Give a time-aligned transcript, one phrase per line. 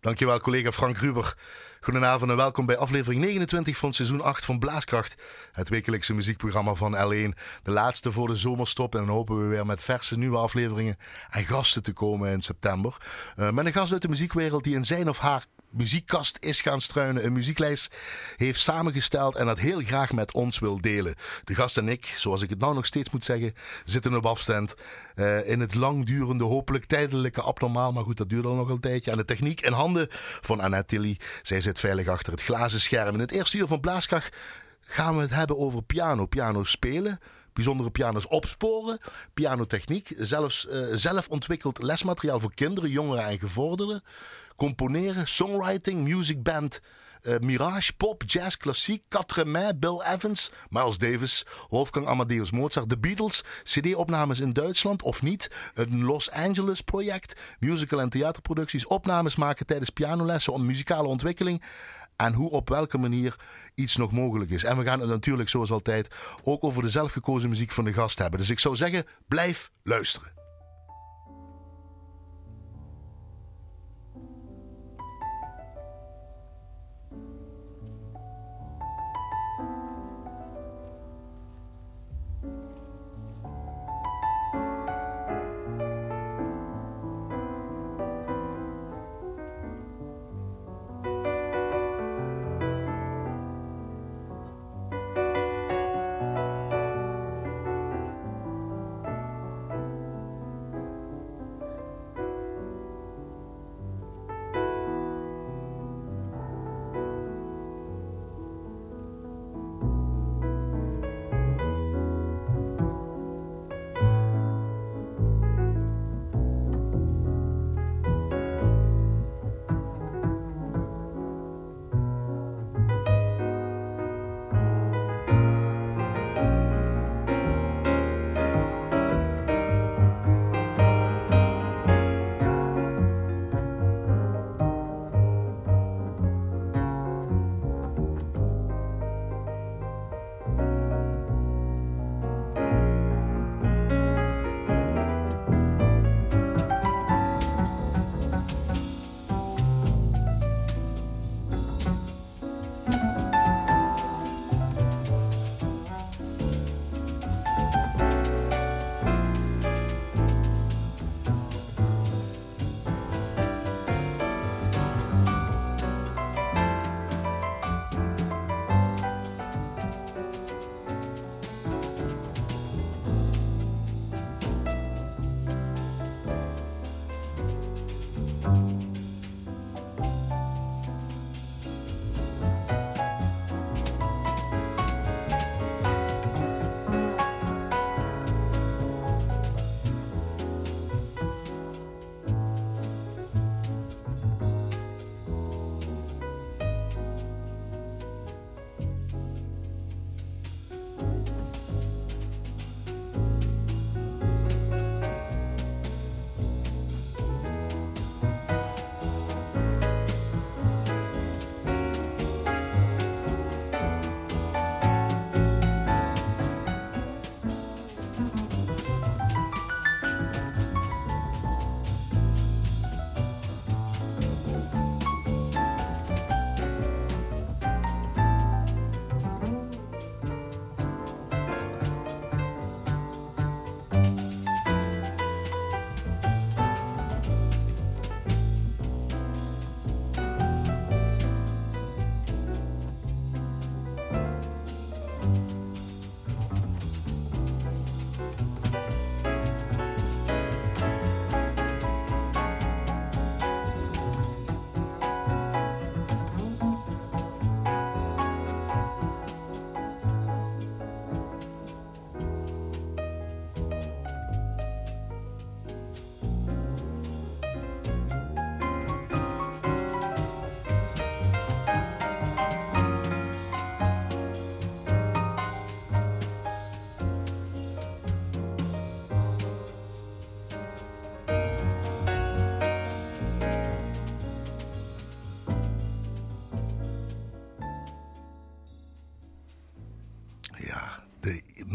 [0.00, 1.34] Dankjewel collega Frank Ruber.
[1.80, 5.14] Goedenavond en welkom bij aflevering 29 van seizoen 8 van Blaaskracht.
[5.52, 7.38] Het wekelijkse muziekprogramma van L1.
[7.62, 10.96] De laatste voor de zomerstop en dan hopen we weer met verse nieuwe afleveringen
[11.30, 12.96] en gasten te komen in september.
[13.36, 16.80] Uh, met een gast uit de muziekwereld die in zijn of haar muziekkast is gaan
[16.80, 17.96] struinen, een muzieklijst
[18.36, 21.14] heeft samengesteld en dat heel graag met ons wil delen.
[21.44, 23.54] De gast en ik, zoals ik het nou nog steeds moet zeggen,
[23.84, 24.74] zitten op afstand
[25.16, 29.10] uh, in het langdurende, hopelijk tijdelijke abnormaal, maar goed, dat duurt al nog een tijdje.
[29.10, 30.06] En de techniek in handen
[30.40, 31.18] van Annette Tilly.
[31.42, 33.14] Zij zit veilig achter het glazen scherm.
[33.14, 34.36] In het eerste uur van Blaaskracht
[34.80, 37.20] gaan we het hebben over piano, piano spelen
[37.52, 38.98] bijzondere pianos opsporen,
[39.34, 44.02] pianotechniek, zelfs uh, zelf ontwikkeld lesmateriaal voor kinderen, jongeren en gevorderden
[44.60, 46.80] componeren, songwriting, music band.
[47.22, 53.42] Uh, Mirage, pop, jazz, klassiek, Quatre Bill Evans, Miles Davis, Wolfgang Amadeus Mozart, The Beatles,
[53.62, 59.90] CD-opnames in Duitsland of niet, een Los Angeles project, musical- en theaterproducties, opnames maken tijdens
[59.90, 61.62] pianolessen om muzikale ontwikkeling
[62.20, 63.36] en hoe op welke manier
[63.74, 64.64] iets nog mogelijk is.
[64.64, 66.08] En we gaan het natuurlijk zoals altijd
[66.42, 68.38] ook over de zelfgekozen muziek van de gast hebben.
[68.38, 70.39] Dus ik zou zeggen, blijf luisteren.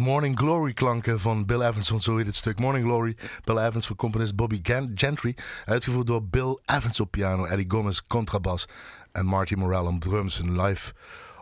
[0.05, 2.59] Morning Glory klanken van Bill Evans, want zo heet het stuk.
[2.59, 4.59] Morning Glory, Bill Evans voor componist Bobby
[4.95, 5.35] Gentry.
[5.65, 8.67] Uitgevoerd door Bill Evans op piano, Eddie Gomez contrabas
[9.11, 10.39] en Marty Morell op drums.
[10.39, 10.93] Een live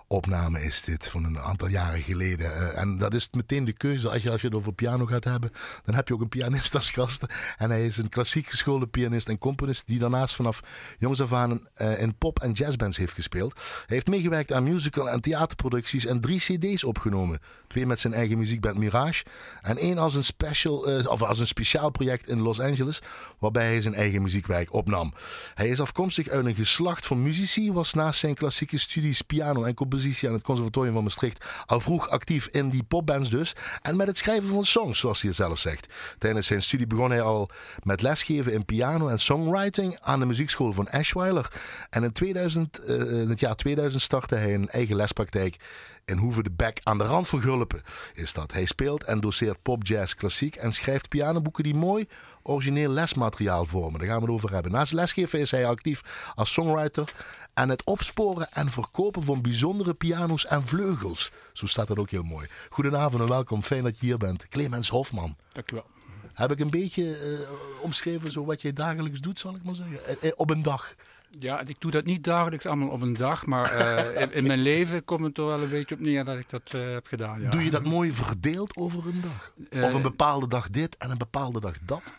[0.08, 2.46] opname is dit van een aantal jaren geleden.
[2.46, 4.10] Uh, en dat is meteen de keuze.
[4.10, 5.52] Als je, als je het over piano gaat hebben,
[5.84, 7.26] dan heb je ook een pianist als gast.
[7.58, 10.62] En hij is een klassiek geschoolde pianist en componist die daarnaast vanaf
[10.98, 13.54] jongs af aan uh, in pop- en jazzbands heeft gespeeld.
[13.56, 17.40] Hij heeft meegewerkt aan musical- en theaterproducties en drie cd's opgenomen.
[17.68, 19.24] Twee met zijn eigen muziekband Mirage
[19.62, 23.02] en één als een, special, uh, of als een speciaal project in Los Angeles,
[23.40, 25.14] waarbij hij zijn eigen muziekwerk opnam.
[25.54, 29.74] Hij is afkomstig uit een geslacht van muzici, was naast zijn klassieke studies piano en
[29.94, 33.56] aan het Conservatorium van Maastricht al vroeg actief in die popbands dus.
[33.81, 35.94] En met het schrijven van songs, zoals hij het zelf zegt.
[36.18, 37.50] Tijdens zijn studie begon hij al
[37.84, 41.51] met lesgeven in piano en songwriting aan de muziekschool van Eschweiler.
[41.90, 45.57] En in, 2000, uh, eh, in het jaar 2000 startte hij een eigen lespraktijk
[46.06, 47.81] in Hoeve de Bek aan de rand van Gulpen
[48.13, 48.51] is dat.
[48.51, 52.07] Hij speelt en doseert pop, jazz, klassiek en schrijft pianoboeken die mooi
[52.44, 54.00] origineel lesmateriaal vormen.
[54.00, 54.72] Daar gaan we het over hebben.
[54.72, 57.13] Naast lesgeven is hij actief als songwriter
[57.54, 61.32] en het opsporen en verkopen van bijzondere piano's en vleugels.
[61.54, 62.48] Zo staat dat ook heel mooi.
[62.70, 63.64] Goedenavond en welkom.
[63.64, 64.48] Fijn dat je hier bent.
[64.48, 65.36] Clemens Hofman.
[65.52, 65.86] Dankjewel.
[66.34, 67.50] Heb ik een beetje uh,
[67.82, 70.08] omschreven zo wat je dagelijks doet, zal ik maar zeggen?
[70.08, 70.96] Eh, eh, op een dag.
[71.40, 74.62] Ja, ik doe dat niet dagelijks allemaal op een dag, maar uh, in, in, mijn
[74.62, 77.42] leven komt het er wel een beetje op neer dat ik dat uh, heb gedaan.
[77.42, 77.50] Ja.
[77.50, 79.52] Doe je dat mooi verdeeld over een dag?
[79.70, 82.14] Uh, of een bepaalde dag dit en een bepaalde dag dat?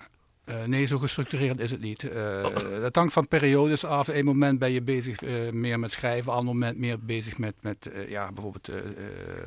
[0.46, 2.02] Uh, nee, zo gestructureerd is het niet.
[2.02, 2.44] Uh,
[2.82, 4.08] Het hangt van periodes af.
[4.08, 7.90] Eén moment ben je bezig uh, meer met schrijven, ander moment meer bezig met, met
[8.08, 8.70] ja, bijvoorbeeld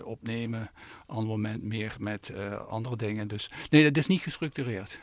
[0.03, 0.71] opnemen,
[1.05, 2.31] ander moment meer met
[2.69, 3.27] andere dingen.
[3.27, 4.99] Dus nee, dat is niet gestructureerd.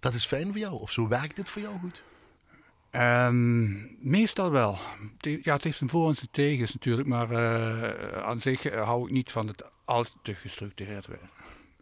[0.00, 2.02] Dat is fijn voor jou, of zo werkt het voor jou goed?
[2.90, 4.78] Um, meestal wel.
[5.18, 7.36] Ja, het heeft een voor- en zijn tegens natuurlijk, maar
[8.22, 11.22] aan zich hou ik niet van het al te gestructureerd werk.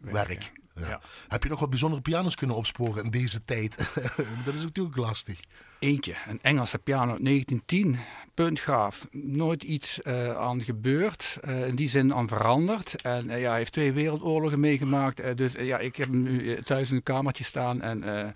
[0.01, 0.51] werk.
[0.75, 1.01] Ja.
[1.27, 3.77] Heb je nog wat bijzondere pianos kunnen opsporen in deze tijd?
[4.45, 5.39] dat is natuurlijk lastig.
[5.79, 7.99] Eentje, een Engelse piano 1910,
[8.33, 9.07] puntgaaf.
[9.11, 13.01] Nooit iets uh, aan gebeurd, uh, in die zin aan veranderd.
[13.01, 15.37] En uh, ja, hij heeft twee wereldoorlogen meegemaakt.
[15.37, 18.33] dus ja, ik heb hem nu thuis in een kamertje staan en...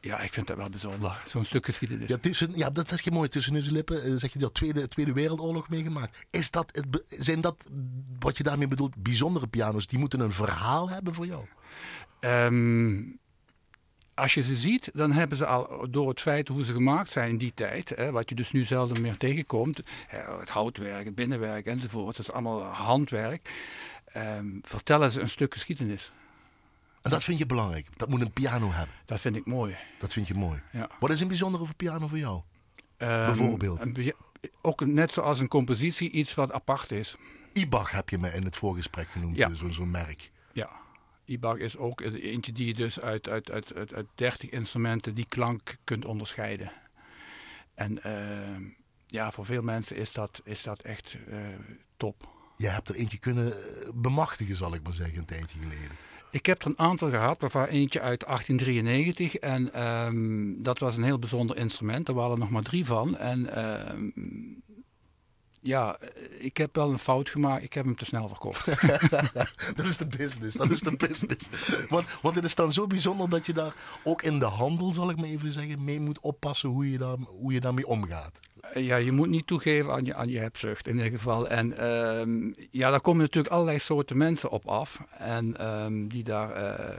[0.00, 1.22] Ja, ik vind dat wel bijzonder.
[1.26, 2.08] Zo'n stuk geschiedenis.
[2.08, 3.28] Ja, tussen, ja, dat is je mooi.
[3.28, 6.26] Tussen uw lippen zeg je de Tweede, Tweede Wereldoorlog meegemaakt.
[6.30, 7.68] Is dat het, zijn dat,
[8.18, 9.86] wat je daarmee bedoelt, bijzondere piano's?
[9.86, 11.44] Die moeten een verhaal hebben voor jou?
[12.20, 13.18] Um,
[14.14, 17.28] als je ze ziet, dan hebben ze al door het feit hoe ze gemaakt zijn
[17.28, 21.66] in die tijd, hè, wat je dus nu zelden meer tegenkomt, het houtwerk, het binnenwerk
[21.66, 23.50] enzovoort, dat is allemaal handwerk,
[24.16, 26.12] um, vertellen ze een stuk geschiedenis.
[27.02, 27.86] En dat vind je belangrijk?
[27.96, 28.94] Dat moet een piano hebben?
[29.04, 29.76] Dat vind ik mooi.
[29.98, 30.60] Dat vind je mooi?
[30.72, 30.88] Ja.
[31.00, 32.36] Wat is een bijzondere voor piano voor jou?
[32.36, 33.80] Um, Bijvoorbeeld?
[33.80, 34.14] Een,
[34.62, 37.16] ook net zoals een compositie iets wat apart is.
[37.52, 39.54] Ibach heb je me in het voorgesprek genoemd, ja.
[39.54, 40.30] zo'n zo merk.
[40.52, 40.70] Ja,
[41.26, 45.26] IBAG is ook eentje die je dus uit, uit, uit, uit, uit 30 instrumenten die
[45.28, 46.72] klank kunt onderscheiden.
[47.74, 48.68] En uh,
[49.06, 51.36] ja, voor veel mensen is dat, is dat echt uh,
[51.96, 52.28] top.
[52.56, 53.54] Je hebt er eentje kunnen
[53.94, 55.96] bemachtigen, zal ik maar zeggen, een tijdje geleden.
[56.30, 59.36] Ik heb er een aantal gehad, waarvan eentje uit 1893.
[59.36, 62.08] En um, dat was een heel bijzonder instrument.
[62.08, 63.16] Er waren er nog maar drie van.
[63.16, 64.24] En uh,
[65.66, 65.98] ja,
[66.38, 67.62] ik heb wel een fout gemaakt.
[67.62, 68.66] Ik heb hem te snel verkocht.
[69.76, 70.56] dat is de business.
[70.56, 71.48] Dat is de business.
[71.88, 73.74] Want, want het is dan zo bijzonder dat je daar
[74.04, 77.16] ook in de handel, zal ik maar even zeggen, mee moet oppassen hoe je, daar,
[77.16, 78.40] hoe je daarmee omgaat.
[78.74, 81.48] Ja, je moet niet toegeven aan je, aan je hebzucht in ieder geval.
[81.48, 85.00] En uh, ja, daar komen natuurlijk allerlei soorten mensen op af.
[85.18, 86.96] En um, die daar uh,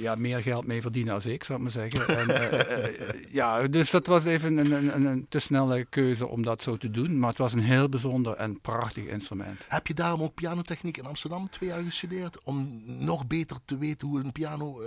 [0.00, 2.18] ja, meer geld mee verdienen als ik, zou ik maar zeggen.
[2.18, 6.62] en, uh, ja, dus dat was even een, een, een, te snelle keuze om dat
[6.62, 7.18] zo te doen.
[7.18, 9.64] Maar het was een heel bijzonder en prachtig instrument.
[9.68, 12.42] Heb je daarom ook pianotechniek in Amsterdam twee jaar gestudeerd?
[12.42, 14.80] Om nog beter te weten hoe een piano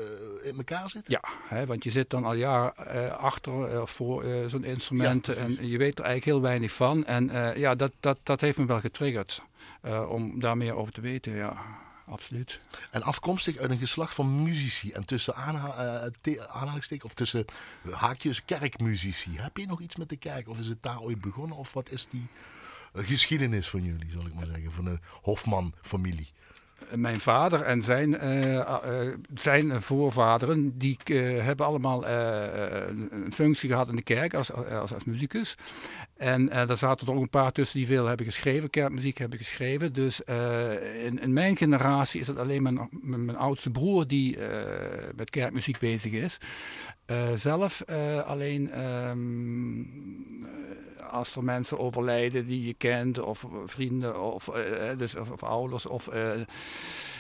[0.43, 1.07] in elkaar zit?
[1.07, 5.25] Ja, hè, want je zit dan al jaren achter of voor zo'n instrument.
[5.25, 7.05] Ja, en je weet er eigenlijk heel weinig van.
[7.05, 9.41] En ja, dat, dat, dat heeft me wel getriggerd
[9.85, 11.35] uh, om daar meer over te weten.
[11.35, 11.55] Ja,
[12.05, 12.59] absoluut.
[12.91, 17.45] En afkomstig uit een geslacht van muzici en tussen aanha uh, aanhalingstekens of tussen
[17.91, 19.37] haakjes kerkmuzici.
[19.37, 21.57] Heb je nog iets met de kerk of is het daar ooit begonnen?
[21.57, 22.27] Of wat is die
[22.93, 26.31] geschiedenis van jullie, zal ik maar zeggen, van de Hofman-familie?
[26.95, 28.67] Mijn vader en zijn, uh, uh,
[29.33, 35.03] zijn voorvaderen, die uh, hebben allemaal een functie gehad in de kerk als, als, als
[35.03, 35.57] muzikus.
[36.17, 39.93] En daar zaten er ook een paar tussen die veel hebben geschreven, kerkmuziek hebben geschreven.
[39.93, 40.21] Dus
[41.03, 44.37] in, in, mijn generatie is het alleen mijn, mijn, oudste broer die
[45.15, 46.37] met kerkmuziek bezig is.
[47.35, 47.83] zelf
[48.25, 50.43] alleen um,
[51.13, 55.85] als er mensen overlijden die je kent, of vrienden, of, eh, dus, of, of ouders,
[55.85, 56.09] of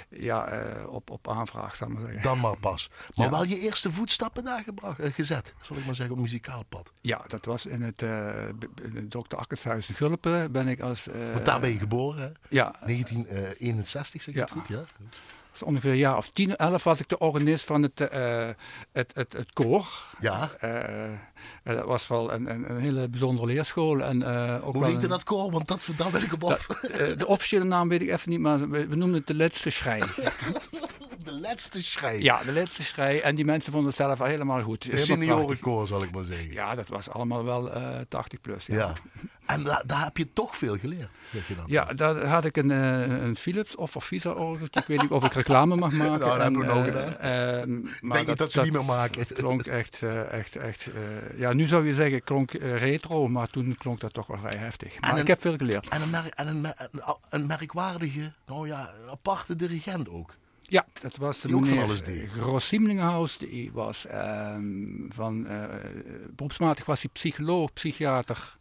[0.09, 2.21] ja, op, op aanvraag, ik maar zeggen.
[2.21, 2.89] Dan maar pas.
[3.15, 6.91] Maar wel je eerste voetstappen daar gebracht, gezet, zal ik maar zeggen, op muzikaal pad.
[7.01, 9.35] Ja, dat was in het, in het Dr.
[9.35, 11.07] Akkershuis in Gulpen ben ik als...
[11.33, 12.29] Want daar ben je geboren, hè?
[12.49, 12.75] Ja.
[12.85, 14.41] 1961, zeg ik ja.
[14.41, 14.83] het goed, ja?
[15.53, 18.49] Dus ongeveer een jaar of tien, elf was ik de organist van het, uh,
[18.91, 19.87] het, het, het koor.
[20.19, 20.51] Ja.
[20.63, 24.03] Uh, dat was wel een, een, een, hele bijzondere leerschool.
[24.03, 24.25] En,
[24.61, 25.51] ook Hoe heette dat koor?
[25.51, 26.65] Want dat, daar ben ik op af.
[27.17, 30.01] de officiële naam weet ik even niet, maar we, we noemen het de Laatste Schrei.
[31.23, 32.23] de laatste schrei.
[32.23, 33.19] Ja, de laatste schrei.
[33.19, 34.91] En die mensen vonden het zelf helemaal goed.
[34.91, 36.51] De seniorenkoor, zal ik maar zeggen.
[36.51, 38.65] Ja, dat was allemaal wel uh, 80 plus.
[38.65, 38.75] Ja.
[38.75, 38.93] ja.
[39.45, 41.65] En da daar heb je toch veel geleerd, zeg je dan?
[41.67, 44.65] Ja, daar had ik een, uh, een Philips of een Visa orgel.
[44.65, 46.19] Ik weet niet of ik reclame mag maken.
[46.19, 47.09] Nou, dat hebben we nog gedaan.
[47.09, 49.25] Uh, maar Denk dat, dat ze niet meer maken.
[49.35, 50.89] klonk echt, echt, echt
[51.35, 54.99] ja, nu zou je zeggen klonk retro, maar toen klonk dat toch wel vrij heftig.
[54.99, 55.87] Maar ik heb veel geleerd.
[55.87, 56.73] En een, en
[57.29, 60.35] een merkwaardige, nou ja, aparte dirigent ook.
[60.73, 62.29] Ja, dat was de die meneer van alles deed.
[62.29, 63.37] Gros Siemlinghaus.
[63.37, 65.63] Die was um, van, uh,
[66.35, 68.57] beroepsmatig was hij psycholoog, psychiater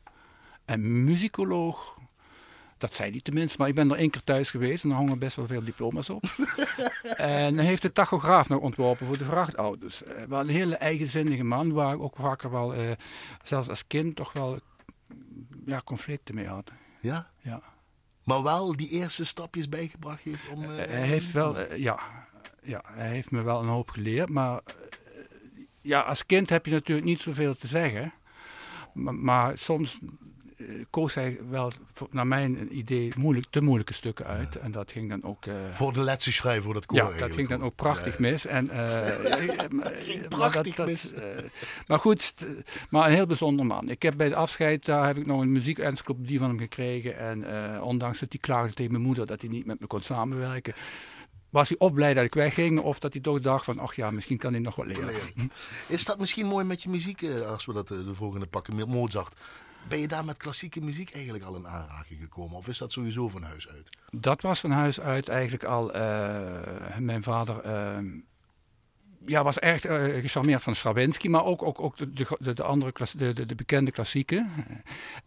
[0.64, 1.98] en muzikoloog.
[2.78, 5.18] Dat zei hij tenminste, maar ik ben er één keer thuis geweest en er hangen
[5.18, 6.24] best wel veel diploma's op.
[7.16, 10.02] en hij heeft de tachograaf nog ontworpen voor de vrachtauto's.
[10.02, 12.90] Uh, wel een hele eigenzinnige man, waar ik ook vaker wel, uh,
[13.42, 14.58] zelfs als kind, toch wel
[15.66, 16.70] ja, conflicten mee had.
[17.00, 17.31] Ja?
[18.24, 20.62] Maar wel die eerste stapjes bijgebracht heeft om...
[20.62, 21.98] Hij heeft wel, uh, ja,
[22.62, 24.28] ja, hij heeft me wel een hoop geleerd.
[24.28, 28.12] Maar uh, ja, als kind heb je natuurlijk niet zoveel te zeggen.
[28.92, 29.98] Maar, maar soms
[30.90, 31.72] koos hij wel,
[32.10, 34.56] naar mijn idee, moeilijk, te moeilijke stukken uit.
[34.56, 35.44] En dat ging dan ook...
[35.70, 38.46] voor de laatste schrijf voor dat koor Ja, dat ging dan ook prachtig mis.
[38.46, 38.70] En,
[40.28, 41.12] prachtig mis.
[41.86, 42.34] Maar goed,
[42.90, 43.88] maar een heel bijzonder man.
[43.88, 47.18] Ik heb bij het afscheid, daar heb ik nog een muziekencyclopedie van hem gekregen.
[47.18, 47.44] En
[47.82, 50.74] ondanks dat hij klaagde tegen mijn moeder dat hij niet met me kon samenwerken
[51.52, 54.10] was hij of blij dat ik wegging, of dat hij toch dacht van, ach ja,
[54.10, 55.14] misschien kan hij nog wat leren.
[55.88, 59.34] Is dat misschien mooi met je muziek, als we dat de volgende pakken, Mozart?
[59.88, 62.56] Ben je daar met klassieke muziek eigenlijk al in aanraking gekomen?
[62.56, 63.98] Of is dat sowieso van huis uit?
[64.10, 65.96] Dat was van huis uit eigenlijk al.
[65.96, 67.98] Uh, mijn vader uh,
[69.26, 72.92] ja, was erg uh, gecharmeerd van Stravinsky, maar ook, ook, ook de, de, de andere
[73.16, 74.50] de, de, de, bekende klassieken.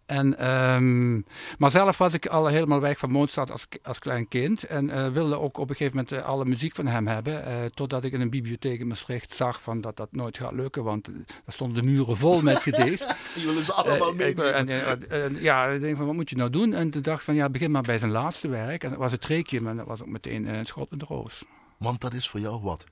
[0.06, 1.26] En, um,
[1.58, 4.64] maar zelf was ik al helemaal weg van Mozart als, als klein kind.
[4.64, 7.48] En uh, wilde ook op een gegeven moment uh, alle muziek van hem hebben.
[7.48, 10.84] Uh, totdat ik in een bibliotheek in Maastricht zag van dat dat nooit gaat lukken.
[10.84, 13.06] Want daar stonden de muren vol met cd's.
[13.36, 14.34] Die willen ze allemaal mee.
[14.44, 14.70] En,
[15.10, 16.74] en, ja, ik denk van wat moet je nou doen?
[16.74, 18.84] En toen dacht van ja, begin maar bij zijn laatste werk.
[18.84, 19.64] En dat was het Requiem.
[19.64, 21.44] maar dat was ook meteen een schot in de roos.
[21.78, 22.86] Want dat is voor jou wat?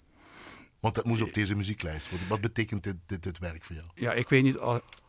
[0.83, 2.11] Want dat moest op deze muzieklijst.
[2.11, 3.87] Wat, wat betekent dit, dit, dit, werk voor jou?
[3.95, 4.57] Ja, ik weet niet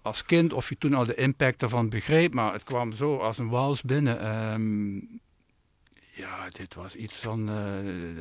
[0.03, 3.39] als kind of je toen al de impact ervan begreep, maar het kwam zo als
[3.39, 4.53] een wals binnen.
[4.53, 5.21] Um,
[6.13, 7.49] ja, dit was iets van.
[7.49, 7.57] Uh,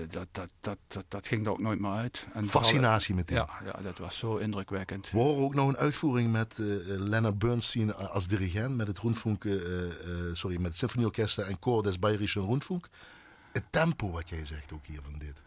[0.10, 2.27] dat, dat, dat, dat, dat ging er ook nooit meer uit.
[2.33, 3.38] En Fascinatie meteen.
[3.38, 5.12] Ja, ja, dat was zo indrukwekkend.
[5.12, 9.43] We horen ook nog een uitvoering met uh, Leonard Bernstein als dirigent, met het Rundfunk,
[9.43, 9.62] uh,
[10.33, 12.88] sorry, met het Symfonieorkest en Koor des Bayerischen Rundfunk.
[13.51, 15.43] Het tempo wat jij zegt ook hier van dit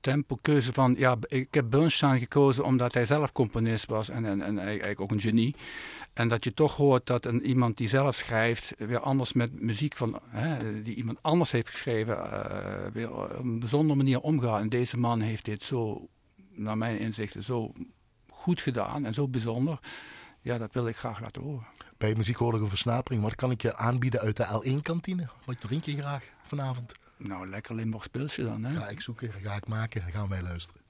[0.00, 4.58] tempokeuze van, ja, ik heb Bernstein gekozen omdat hij zelf componist was en, en, en
[4.58, 5.54] eigenlijk ook een genie.
[6.12, 9.96] En dat je toch hoort dat een, iemand die zelf schrijft, weer anders met muziek
[9.96, 14.60] van, hè, die iemand anders heeft geschreven, uh, weer op een bijzondere manier omgaat.
[14.60, 16.08] En deze man heeft dit zo,
[16.50, 17.72] naar mijn inzichten, zo
[18.30, 19.78] goed gedaan en zo bijzonder.
[20.40, 21.66] Ja, dat wil ik graag laten horen.
[21.96, 25.28] Bij muziekhoorlijke versnapering, wat kan ik je aanbieden uit de L1-kantine?
[25.44, 26.92] Wat drink je graag vanavond?
[27.16, 28.76] Nou, lekker Limburgs pilsje dan, hè?
[28.76, 30.80] Ga ik zoeken, ga ik maken, dan gaan wij luisteren.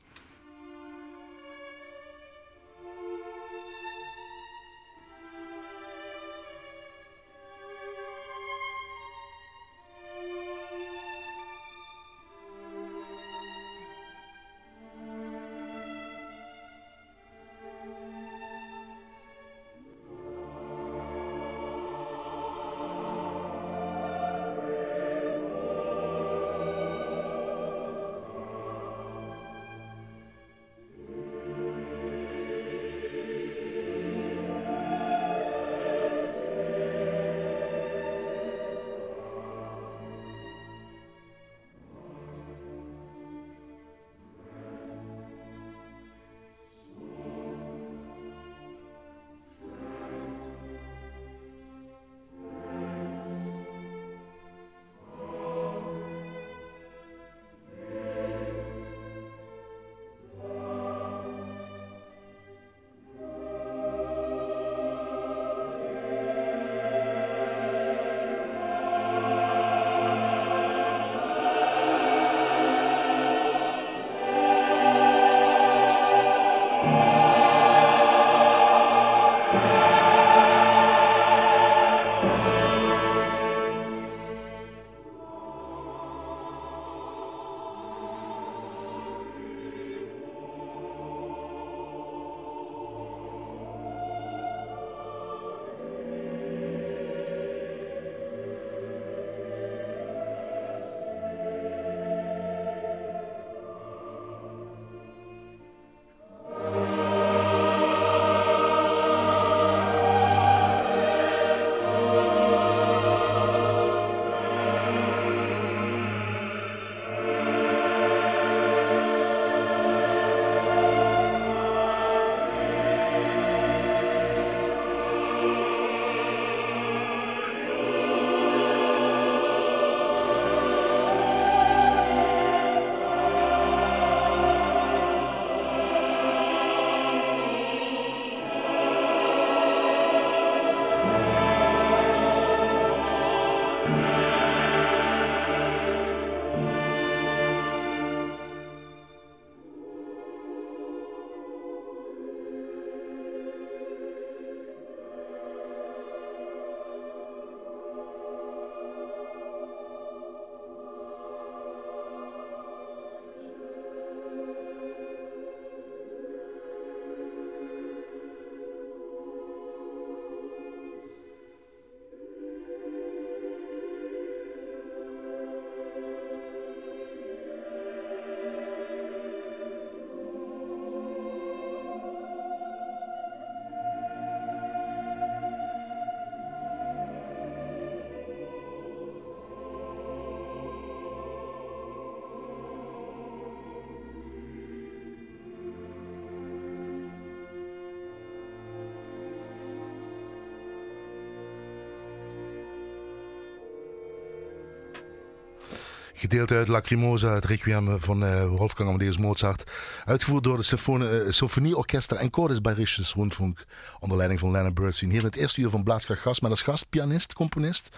[206.26, 209.70] Gedeeld uit Lacrimosa, het requiem van uh, Wolfgang Amadeus Mozart.
[210.04, 213.64] Uitgevoerd door de uh, Symfonieorkester en Chorus Bayerisches Rundfunk.
[213.98, 215.10] Onder leiding van Leonard Bernstein.
[215.10, 216.42] Hier in het eerste uur van Blaaskracht Gast.
[216.42, 217.96] Met als gast pianist, componist,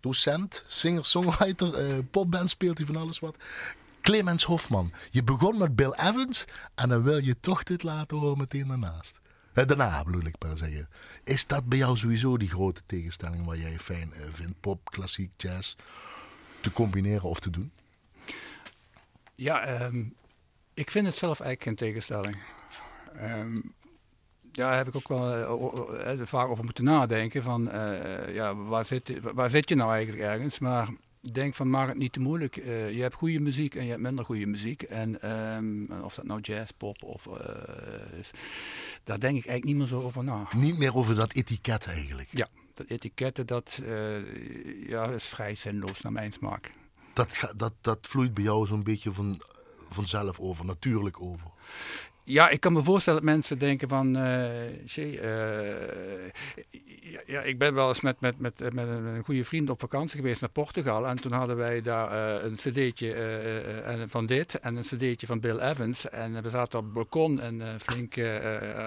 [0.00, 1.88] docent, singer, songwriter.
[1.88, 3.36] Uh, popband speelt hij van alles wat.
[4.00, 4.92] Clemens Hofman.
[5.10, 9.20] Je begon met Bill Evans en dan wil je toch dit laten horen meteen daarnaast.
[9.52, 10.88] Daarna bedoel ik maar zeggen.
[11.24, 14.60] Is dat bij jou sowieso die grote tegenstelling waar jij fijn vindt?
[14.60, 15.74] Pop, klassiek, jazz?
[16.60, 17.72] Te combineren of te doen?
[19.34, 20.14] Ja, um,
[20.74, 22.36] ik vind het zelf eigenlijk geen tegenstelling.
[23.22, 23.74] Um,
[24.52, 27.42] ja, daar heb ik ook wel uh, vaak over moeten nadenken.
[27.42, 30.58] Van, uh, ja, waar, zit, waar zit je nou eigenlijk ergens?
[30.58, 30.88] Maar
[31.32, 32.56] denk van, maak het niet te moeilijk.
[32.56, 34.82] Uh, je hebt goede muziek en je hebt minder goede muziek.
[34.82, 37.28] En um, of dat nou jazz, pop of...
[38.18, 38.30] is,
[39.04, 40.48] daar denk ik eigenlijk niet meer zo over na.
[40.56, 42.28] Niet meer over dat etiket eigenlijk?
[42.30, 42.48] Ja,
[42.86, 46.72] etiketten, dat uh, ja, is vrij zinloos naar mijn smaak.
[47.12, 49.40] Dat, dat, dat vloeit bij jou zo'n beetje van,
[49.88, 51.50] vanzelf over, natuurlijk over.
[52.24, 54.86] Ja, ik kan me voorstellen dat mensen denken van, uh,
[57.10, 60.16] ja, ja, ik ben wel eens met, met, met, met een goede vriend op vakantie
[60.16, 61.06] geweest naar Portugal.
[61.06, 65.58] En toen hadden wij daar uh, een cd'tje van dit en een cd'tje van Bill
[65.58, 66.08] Evans.
[66.08, 68.18] En we zaten op het balkon en flink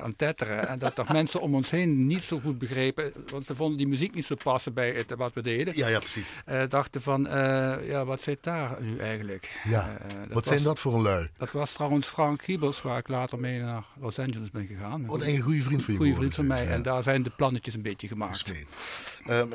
[0.01, 0.67] aan tetteren.
[0.67, 3.87] En dat toch mensen om ons heen niet zo goed begrepen, want ze vonden die
[3.87, 5.77] muziek niet zo passen bij het, wat we deden.
[5.77, 6.31] Ja, ja, precies.
[6.69, 7.27] dachten van,
[7.83, 9.61] ja, wat zit daar nu eigenlijk?
[9.63, 9.97] Ja,
[10.29, 11.29] wat zijn dat voor een lui?
[11.37, 15.09] Dat was trouwens Frank Giebels, waar ik later mee naar Los Angeles ben gegaan.
[15.09, 16.67] Oh, een goede vriend van je goede vriend van mij.
[16.67, 18.49] En daar zijn de plannetjes een beetje gemaakt.
[18.49, 18.55] Uh,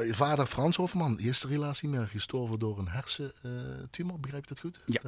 [0.07, 4.81] je vader Frans Hofman, eerste relatie meer gestorven door een hersentumor, begrijp je dat goed?
[4.87, 5.01] Ja.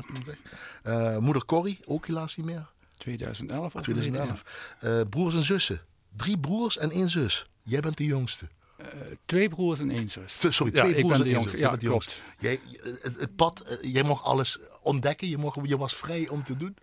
[0.85, 2.71] Uh, moeder Corrie, ook helaas niet meer.
[2.99, 4.45] 2011 of 2011.
[4.85, 5.81] Uh, broers en zussen.
[6.17, 7.47] Drie broers en één zus.
[7.63, 8.49] Jij bent de jongste.
[8.81, 8.87] Uh,
[9.27, 10.41] twee broers en één zus.
[10.49, 11.59] Sorry, twee ja, broers en één zus.
[11.59, 12.23] Ja, klopt.
[12.39, 15.29] Jij, het, het, pad, jij mocht alles ontdekken.
[15.29, 16.77] Je, mocht, je was vrij om te doen.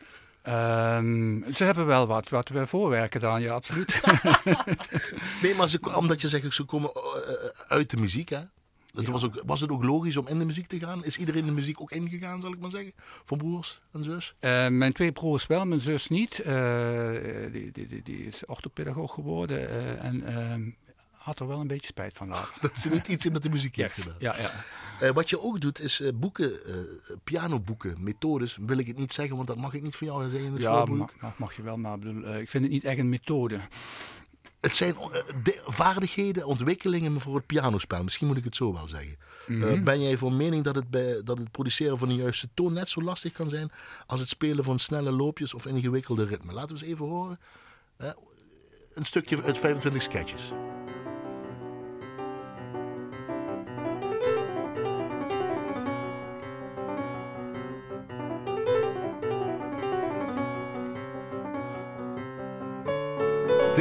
[0.48, 4.02] Um, ze hebben wel wat, wat we voorwerken dan, ja, absoluut.
[5.44, 7.04] nee, maar ze, omdat je zegt, ze komen uh,
[7.68, 8.42] uit de muziek, hè?
[8.92, 9.12] Ja.
[9.12, 11.04] was, ook, was het ook logisch om in de muziek te gaan?
[11.04, 12.94] Is iedereen in de muziek ook ingegaan, zal ik maar zeggen?
[13.24, 14.36] Van broers en zus?
[14.40, 16.42] Uh, mijn twee broers wel, mijn zus niet.
[16.46, 17.12] Uh,
[17.52, 19.60] die, die, die, is orthopedagoog geworden.
[19.60, 20.70] Uh, en ehm,
[21.28, 22.56] had er wel een beetje spijt van later.
[22.68, 24.16] dat ze niet iets in met de muziek heeft gedaan.
[24.20, 24.52] Ja, ja.
[25.02, 26.76] Uh, wat je ook doet is uh, boeken, uh,
[27.24, 28.58] pianoboeken, methodes.
[28.62, 30.62] Wil ik het niet zeggen, want dat mag ik niet van jou zeggen in het
[30.62, 33.60] Ja, mag, mag, je wel, maar bedoel, ik vind het niet echt een methode.
[34.62, 34.96] Het zijn
[35.66, 38.04] vaardigheden, ontwikkelingen voor het pianospel.
[38.04, 39.18] Misschien moet ik het zo wel zeggen.
[39.48, 39.84] Mm -hmm.
[39.84, 42.90] ben jij van mening dat het, bij, dat het produceren van de juiste toon net
[42.90, 43.72] zo lastig kan zijn
[44.06, 46.54] als het spelen van snelle loopjes of ingewikkelde ritmen?
[46.54, 47.40] Laten we eens even horen.
[48.94, 50.52] een stukje uit 25 sketches.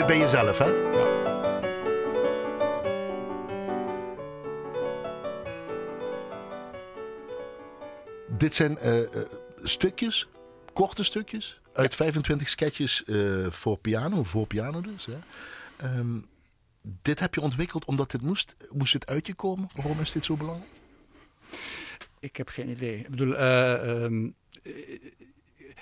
[0.06, 0.64] Dit ben je zelf, hè?
[0.64, 1.04] Ja.
[8.28, 9.06] Dit zijn uh, uh,
[9.62, 10.28] stukjes,
[10.72, 11.96] korte stukjes, uit ja.
[11.96, 15.06] 25 sketches uh, voor piano, voor piano dus.
[15.06, 15.98] Hè?
[15.98, 16.26] Um,
[17.02, 18.56] dit heb je ontwikkeld omdat dit moest.
[18.72, 19.70] Moest het uit je komen?
[19.74, 20.70] Waarom is dit zo belangrijk?
[22.20, 22.98] Ik heb geen idee.
[22.98, 24.34] Ik bedoel, um,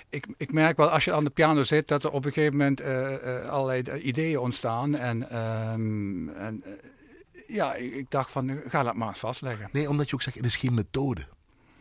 [0.09, 2.57] ik, ik, merk wel als je aan de piano zit dat er op een gegeven
[2.57, 4.95] moment uh, uh, allerlei ideeën ontstaan.
[4.95, 5.37] En,
[5.71, 6.63] um, en
[7.47, 9.69] ja, ik, ik, dacht van ga dat maar eens vastleggen.
[9.71, 11.27] Nee, omdat je ook zegt het is geen methode.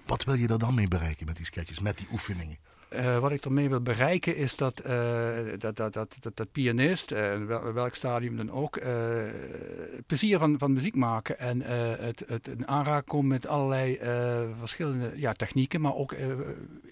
[0.07, 2.59] Wat wil je er dan mee bereiken met die sketches, met die oefeningen?
[2.95, 7.45] Uh, wat ik ermee wil bereiken is dat uh, dat, dat, dat, dat, pianist, uh,
[7.45, 8.81] wel, welk stadium dan ook,
[10.07, 11.61] plezier van, van muziek maken en
[12.01, 13.99] het, het in komen met allerlei
[14.59, 16.15] verschillende ja, technieken, maar ook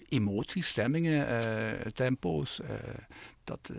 [0.09, 1.27] emoties, stemmingen,
[1.93, 2.61] tempo's.
[3.43, 3.71] dat,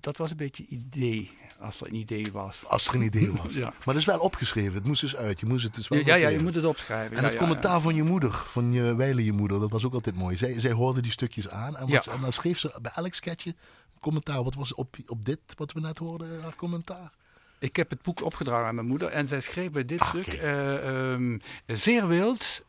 [0.00, 2.64] dat was een beetje het idee, als er een idee was.
[2.66, 3.54] Als er een idee was.
[3.54, 3.68] ja.
[3.68, 5.40] Maar dat is wel opgeschreven, het moest dus uit.
[5.40, 7.16] Je moest het dus wel ja, ja, je moet het opschrijven.
[7.16, 10.16] En het commentaar van je moeder, van je wijle je moeder, dat was ook altijd
[10.16, 10.36] mooi.
[10.36, 13.50] Zij, zij hoorde die stukjes aan en, wat, en dan schreef ze bij elk sketchje
[13.50, 14.42] een commentaar.
[14.42, 17.12] Wat was op, op dit, wat we net hoorden, haar commentaar?
[17.58, 20.42] Ik heb het boek opgedragen aan mijn moeder en zij schreef bij dit ah, stuk
[20.42, 22.62] uh, um, zeer wild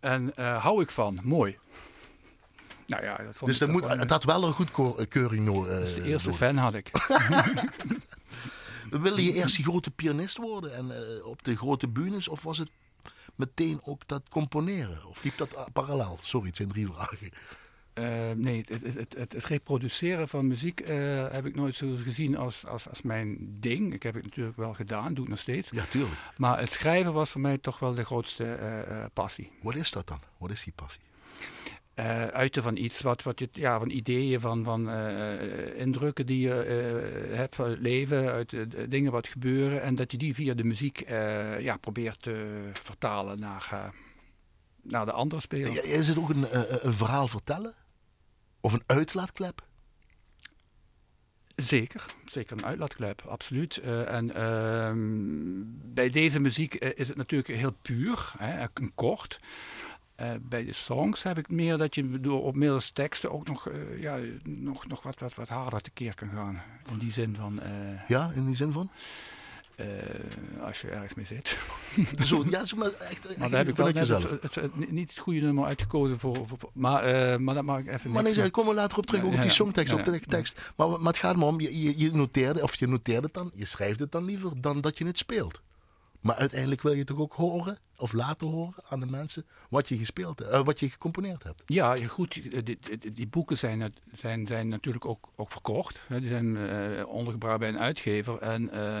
[0.00, 1.58] en uh, hou ik van, mooi.
[2.86, 5.72] Nou ja, dat vond dus dat moet, het had wel een goedkeuring nodig.
[5.72, 6.38] Uh, dus de eerste door.
[6.38, 6.90] fan had ik.
[8.90, 12.28] Wilde je eerst die grote pianist worden en uh, op de grote bühnes?
[12.28, 12.70] Of was het
[13.34, 15.06] meteen ook dat componeren?
[15.06, 16.18] Of liep dat parallel?
[16.20, 17.30] Sorry, het zijn drie vragen.
[17.94, 22.36] Uh, nee, het, het, het, het, reproduceren van muziek uh, heb ik nooit zo gezien
[22.36, 23.92] als, als, als mijn ding.
[23.94, 25.70] Ik heb het natuurlijk wel gedaan, doe het nog steeds.
[25.70, 26.20] Ja, tuurlijk.
[26.36, 29.50] Maar het schrijven was voor mij toch wel de grootste uh, passie.
[29.62, 30.20] Wat is dat dan?
[30.38, 31.00] Wat is die passie?
[32.32, 34.90] Uiten van iets, wat, wat je, ja, van ideeën, van, van
[35.74, 36.52] indrukken die je
[37.30, 38.54] hebt van het leven, uit
[38.90, 39.82] dingen wat gebeuren.
[39.82, 41.08] En dat je die via de muziek
[41.58, 43.92] ja, probeert te vertalen naar,
[44.82, 45.84] naar de andere speler.
[45.84, 46.46] Is het ook een,
[46.86, 47.74] een verhaal vertellen?
[48.60, 49.62] Of een uitlaatklep?
[51.56, 53.80] Zeker, zeker een uitlaatklep, absoluut.
[53.84, 54.92] Uh, en uh,
[55.94, 59.40] bij deze muziek uh, is het natuurlijk heel puur, hè, kort.
[60.20, 63.68] Uh, bij de songs heb ik meer dat je door op middels teksten ook nog,
[64.00, 66.62] ja, nog, nog wat, wat, wat harder tekeer kan gaan.
[66.90, 67.60] In die zin van.
[68.08, 68.90] ja, in die zin van?
[70.60, 71.58] Als je ergens mee zit.
[72.28, 74.90] Zo, ja, zo maar echt, echt maar daar heb ik wel net het, het, het,
[74.90, 76.36] niet het goede nummer uitgekozen voor.
[76.36, 78.10] voor, voor maar, maar dat mag ik even.
[78.10, 80.72] Maar nee, komen we later op terug, ook op die songtekst, op de tekst.
[80.76, 83.50] Maar, maar het gaat maar om, je, je, je noteerde, of je noteert het dan,
[83.54, 85.60] je schrijft het dan liever dan dat je het speelt.
[86.24, 89.96] Maar uiteindelijk wil je toch ook horen of laten horen aan de mensen wat je
[89.96, 91.62] gespeeld uh, wat je gecomponeerd hebt.
[91.66, 92.42] Ja, goed.
[92.42, 96.00] Die, die, die boeken zijn, zijn, zijn natuurlijk ook, ook verkocht.
[96.08, 98.38] Die zijn uh, ondergebracht bij een uitgever.
[98.38, 98.98] En uh,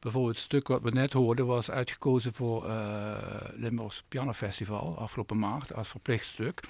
[0.00, 3.16] bijvoorbeeld het stuk wat we net hoorden was uitgekozen voor uh,
[3.54, 6.60] Limburgs Pianofestival afgelopen maart als verplicht stuk.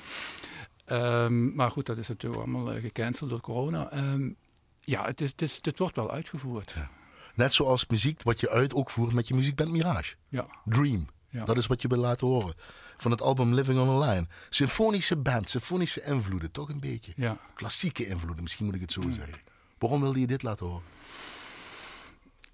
[0.86, 3.96] Um, maar goed, dat is natuurlijk allemaal gecanceld door corona.
[3.96, 4.36] Um,
[4.80, 6.72] ja, het, is, het, is, het wordt wel uitgevoerd.
[6.76, 6.90] Ja.
[7.34, 10.14] Net zoals muziek wat je uit ook voert met je muziekband Mirage.
[10.28, 10.46] Ja.
[10.64, 11.06] Dream.
[11.28, 11.44] Ja.
[11.44, 12.54] Dat is wat je wil laten horen.
[12.96, 14.26] Van het album Living on a Line.
[14.48, 17.12] Symfonische band, symfonische invloeden, toch een beetje.
[17.16, 17.38] Ja.
[17.54, 19.38] Klassieke invloeden, misschien moet ik het zo zeggen.
[19.78, 20.82] Waarom wilde je dit laten horen?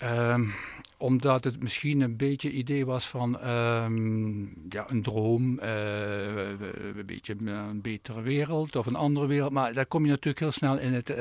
[0.02, 0.54] Um,
[0.96, 6.48] omdat het misschien een beetje idee was van um, ja, een droom, uh,
[6.96, 9.52] een beetje een betere wereld of een andere wereld.
[9.52, 11.16] Maar daar kom je natuurlijk heel snel in het uh,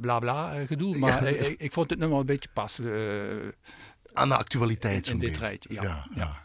[0.00, 0.98] bla bla gedoe.
[0.98, 1.30] Maar ja.
[1.30, 2.84] ik, ik, vond het nummer een beetje passen.
[2.84, 3.52] Uh,
[4.12, 5.06] aan de actualiteit.
[5.06, 5.82] In, in dit rijtje, ja.
[5.82, 6.42] Ja, ja.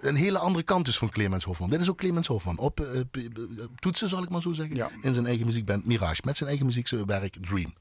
[0.00, 1.68] Een hele andere kant dus van Clemens Hofman.
[1.68, 2.58] Dit is ook Clemens Hofman.
[2.58, 3.24] Op uh,
[3.74, 4.90] toetsen, zal ik maar zo zeggen.
[5.00, 6.20] In zijn eigen muziekband Mirage.
[6.24, 7.74] Met zijn eigen muziekwerk Dream.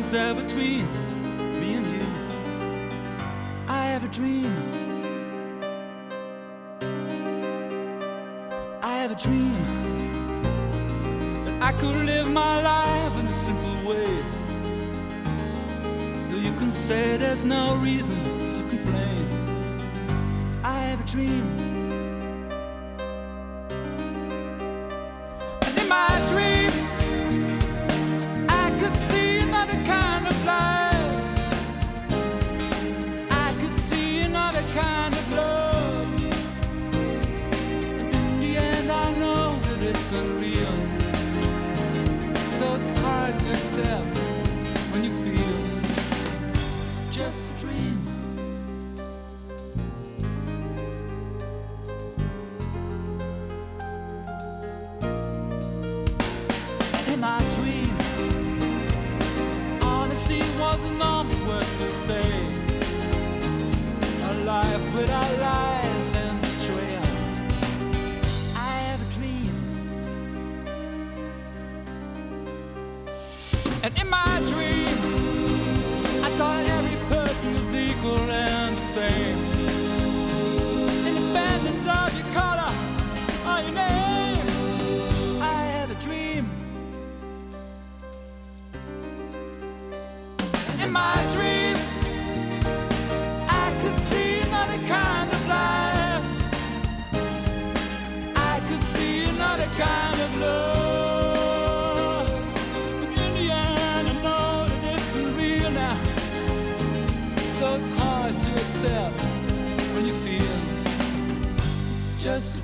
[0.00, 0.49] Obstructions there
[73.82, 74.29] And in my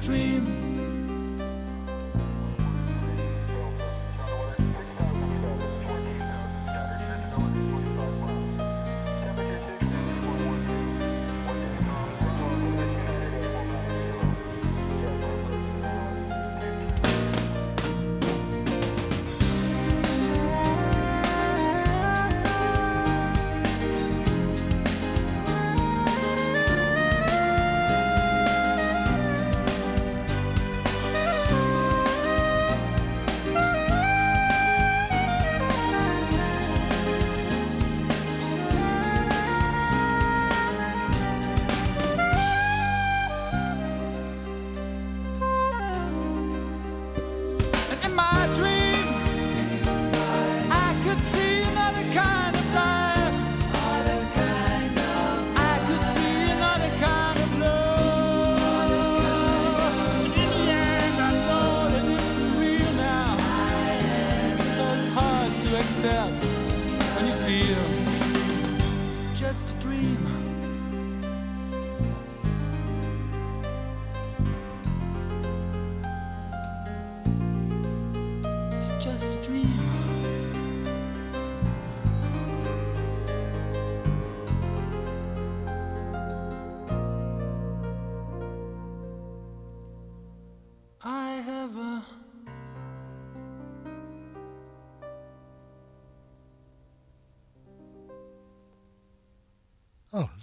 [0.07, 0.56] dream
[69.47, 70.56] just a dream.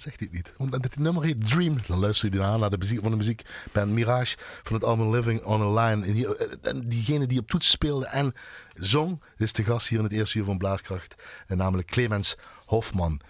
[0.04, 0.54] Zegt hij niet.
[0.58, 1.78] Want dit nummer heet Dream.
[1.88, 5.44] Dan luister je aan naar de muziek van de muziekband Mirage van het album Living
[5.44, 6.06] on a Line.
[6.06, 8.34] En, die, en diegene die op toets speelde en
[8.74, 11.16] zong, is de gast hier in het eerste uur van Blaaskracht.
[11.48, 12.36] En namelijk Clemens
[12.66, 13.22] Hofman.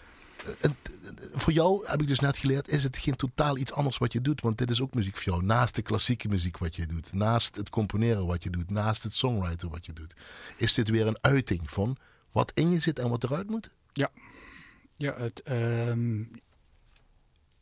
[0.59, 0.75] En,
[1.33, 4.21] voor jou, heb ik dus net geleerd, is het geen totaal iets anders wat je
[4.21, 4.41] doet.
[4.41, 5.43] Want dit is ook muziek voor jou.
[5.45, 7.13] Naast de klassieke muziek wat je doet.
[7.13, 8.69] Naast het componeren wat je doet.
[8.69, 10.13] Naast het songwriter wat je doet.
[10.57, 11.97] Is dit weer een uiting van
[12.31, 13.71] wat in je zit en wat eruit moet?
[13.93, 14.09] Ja.
[14.97, 16.29] Ja, het, um,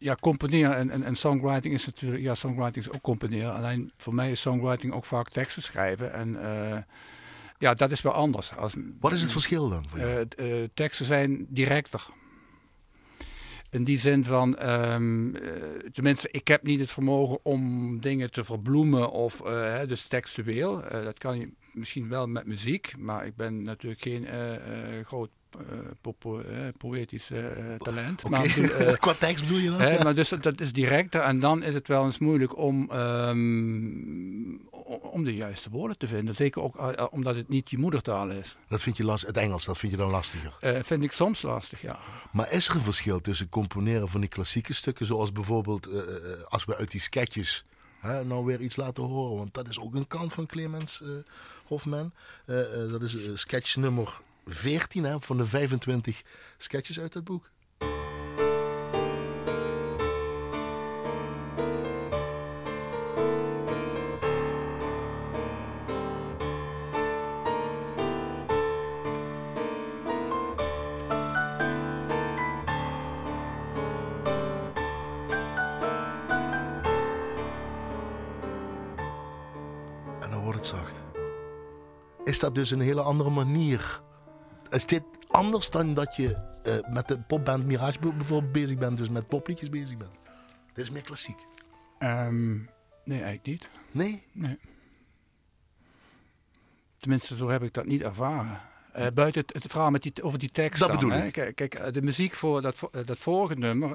[0.02, 2.22] ja componeren en, en, en, songwriting is natuurlijk...
[2.22, 3.54] Ja, songwriting is ook componeren.
[3.54, 6.14] Alleen voor mij is songwriting ook vaak teksten schrijven.
[6.14, 6.30] En...
[6.34, 6.78] Uh,
[7.58, 8.56] ja, dat is wel anders.
[8.56, 9.86] Als, Wat is het verschil dan?
[9.96, 12.06] Uh, uh, teksten zijn directer.
[13.70, 15.36] In die zin van, um,
[15.94, 19.42] tenminste, ik heb niet het vermogen om dingen te verbloemen of
[19.88, 20.84] dus textueel.
[20.92, 24.28] Dat kan je misschien wel met muziek, maar ik ben natuurlijk geen
[25.06, 25.30] groot
[26.02, 26.42] po
[26.78, 27.32] poëtisch
[27.78, 28.24] talent.
[28.24, 28.40] Okay.
[28.40, 29.82] Maar, Qua tekst bedoel je dan?
[29.82, 34.62] Hè, maar dus dat is directer en dan is het wel eens moeilijk om, um,
[35.02, 36.36] om de juiste woorden te vinden.
[36.36, 38.58] Zeker ook omdat het niet je moedertaal is.
[38.68, 40.54] Dat vind je lastig, het Engels, dat vind je dan lastiger?
[40.84, 42.00] vind ik soms lastig, ja.
[42.32, 45.90] Maar is er een verschil tussen componeren van die klassieke stukken, zoals bijvoorbeeld
[46.48, 47.66] als we uit die sketches
[48.02, 49.38] Nou weer iets laten horen.
[49.38, 51.10] Want dat is ook een kant van Clemens uh,
[51.66, 52.14] Hofman.
[52.46, 56.22] Uh, uh, dat is sketch nummer 14 hè, van de 25
[56.58, 57.50] sketches uit het boek.
[82.42, 84.02] Dat dus een hele andere manier.
[84.70, 86.36] Is dit anders dan dat je
[86.68, 90.12] uh, met de popband Mirage bijvoorbeeld bezig bent, dus met popliedjes bezig bent?
[90.74, 91.38] Dit is meer klassiek.
[92.00, 92.70] Um,
[93.06, 93.70] nee, eigenlijk niet.
[93.92, 94.24] Nee?
[94.32, 94.60] Nee.
[96.98, 98.60] Tenminste, zo heb ik dat niet ervaren.
[98.98, 100.80] Uh, buiten het, het, verhaal met die, over die tekst.
[100.80, 101.26] Dat dan, bedoel hè?
[101.26, 101.34] ik.
[101.34, 103.90] Kijk, kijk, de muziek voor dat, dat vorige nummer,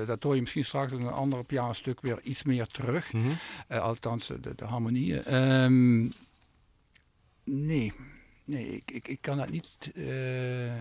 [0.00, 3.12] uh, dat hoor je misschien straks in een ander pianostuk weer iets meer terug.
[3.12, 3.36] Mm -hmm.
[3.68, 5.34] uh, althans, de, de harmonieën.
[5.34, 6.12] Um,
[7.52, 7.92] Nee,
[8.44, 10.72] nee ik, ik, ik kan dat niet uh,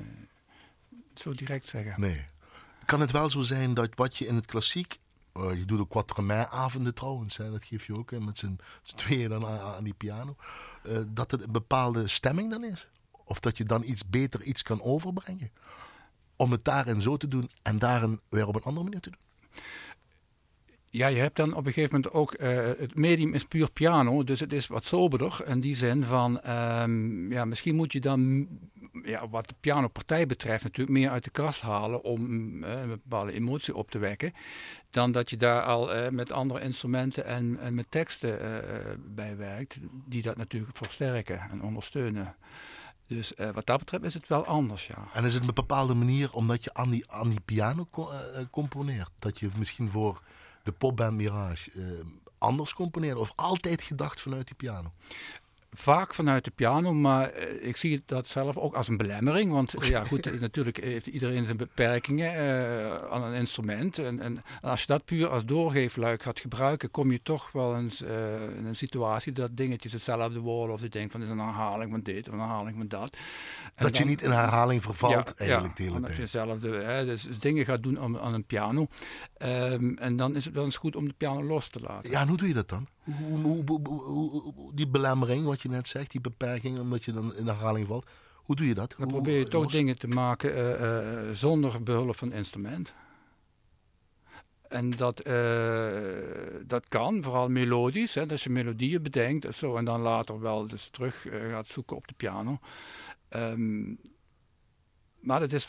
[1.13, 2.01] zo direct zeggen.
[2.01, 2.25] Nee.
[2.85, 4.97] Kan het wel zo zijn dat wat je in het klassiek...
[5.33, 8.59] Uh, je doet ook quatremain-avonden trouwens, hè, dat geef je ook met z'n
[8.95, 10.35] tweeën dan aan, aan, die piano.
[10.83, 12.87] Uh, dat er een bepaalde stemming dan is?
[13.11, 15.51] Of dat je dan iets beter iets kan overbrengen?
[16.35, 19.19] Om het daarin zo te doen en daarin weer op een andere manier te doen?
[20.91, 24.23] Ja, je hebt dan op een gegeven moment ook, uh, het medium is puur piano,
[24.23, 28.47] dus het is wat soberder in die zin van, um, ja, misschien moet je dan,
[29.03, 32.23] ja, wat de pianopartij betreft, natuurlijk meer uit de kast halen om
[32.63, 34.33] uh, een bepaalde emotie op te wekken,
[34.89, 38.37] dan dat je daar al uh, met andere instrumenten en, en met teksten
[39.15, 42.35] bij werkt, die dat natuurlijk versterken en ondersteunen.
[43.07, 45.07] Dus wat dat betreft is het wel anders, ja.
[45.13, 48.11] En is het een bepaalde manier omdat je aan die, aan die piano co
[48.51, 49.11] componeert?
[49.19, 50.21] Dat je misschien voor
[50.63, 51.99] de popband Mirage uh,
[52.37, 53.19] anders componeerde?
[53.19, 54.93] Of altijd gedacht vanuit die piano?
[55.71, 59.51] Vaak vanuit de piano, maar uh, ik zie dat zelf ook als een belemmering.
[59.51, 62.31] Want uh, ja, goed, natuurlijk heeft iedereen zijn beperkingen
[63.11, 63.97] aan een instrument.
[63.97, 68.01] En, en, als je dat puur als doorgeefluik gaat gebruiken, kom je toch wel eens
[68.01, 70.75] in een situatie dat dingetjes hetzelfde worden.
[70.75, 73.13] Of je denkt van dit is een herhaling van dit of een herhaling van dat.
[73.13, 76.15] En dat dan, je niet in herhaling vervalt ja, eigenlijk ja, de hele tijd.
[76.15, 78.87] Je hetzelfde hè, dus dingen gaat doen aan, aan een piano.
[79.37, 82.11] Um, en dan is het wel eens goed om de piano los te laten.
[82.11, 82.87] Ja, en hoe doe je dat dan?
[83.17, 83.81] Hoe, hoe,
[84.55, 87.87] hoe, die belemmering, wat je net zegt, die beperking, omdat je dan in de herhaling
[87.87, 88.05] valt.
[88.35, 88.95] Hoe doe je dat?
[88.97, 92.93] Dan probeer je toch dingen te maken uh, uh, zonder behulp van instrument.
[94.67, 95.91] En dat, uh,
[96.65, 98.15] dat kan, vooral melodisch.
[98.15, 101.95] Hè, dat je melodieën bedenkt of zo, en dan later wel dus terug gaat zoeken
[101.95, 102.59] op de piano.
[103.29, 103.99] Um,
[105.19, 105.67] maar het is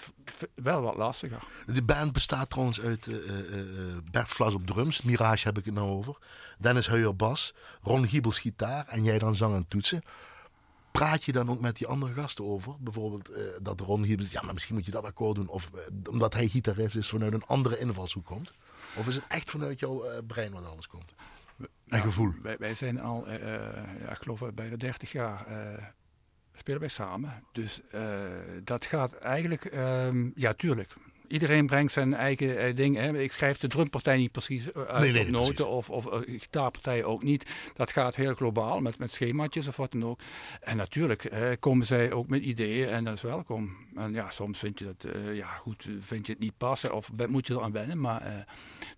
[0.54, 1.42] wel wat lastiger.
[1.66, 5.74] De band bestaat trouwens uit uh, uh, Bert Vlas op drums, Mirage heb ik het
[5.74, 6.16] nou over.
[6.58, 10.02] Dennis Heuer bas, Ron Giebels gitaar en jij dan zang en toetsen.
[10.90, 12.74] Praat je dan ook met die andere gasten over?
[12.78, 15.48] Bijvoorbeeld uh, dat Ron Giebels, ja maar misschien moet je dat akkoord doen.
[15.48, 15.70] Of
[16.10, 18.52] omdat hij gitarist is, vanuit een andere invalshoek komt.
[18.94, 21.14] Of is het echt vanuit jouw brein wat alles komt?
[21.58, 22.32] En nou, gevoel?
[22.42, 25.46] Wij, wij, zijn al, ja, ik geloof bijna 30 jaar
[26.60, 27.42] spelen wij samen.
[27.52, 28.10] Dus uh,
[28.64, 30.94] dat gaat eigenlijk, um, ja tuurlijk.
[31.28, 32.96] iedereen brengt zijn eigen eh, ding.
[32.96, 33.18] Hè.
[33.18, 35.72] Ik schrijf de drumpartij niet precies eh, uit Nee, nee, op noten precies.
[35.74, 37.50] of, of eh, gitaarpartij ook niet.
[37.74, 40.20] Dat gaat heel globaal met, met schemaatjes of wat dan ook.
[40.60, 43.76] En natuurlijk eh, komen zij ook met ideeën en dat is welkom.
[43.94, 47.10] En ja, soms vind je dat, eh, ja goed, vind je het niet passen of
[47.28, 48.00] moet je eraan wennen.
[48.00, 48.32] Maar eh,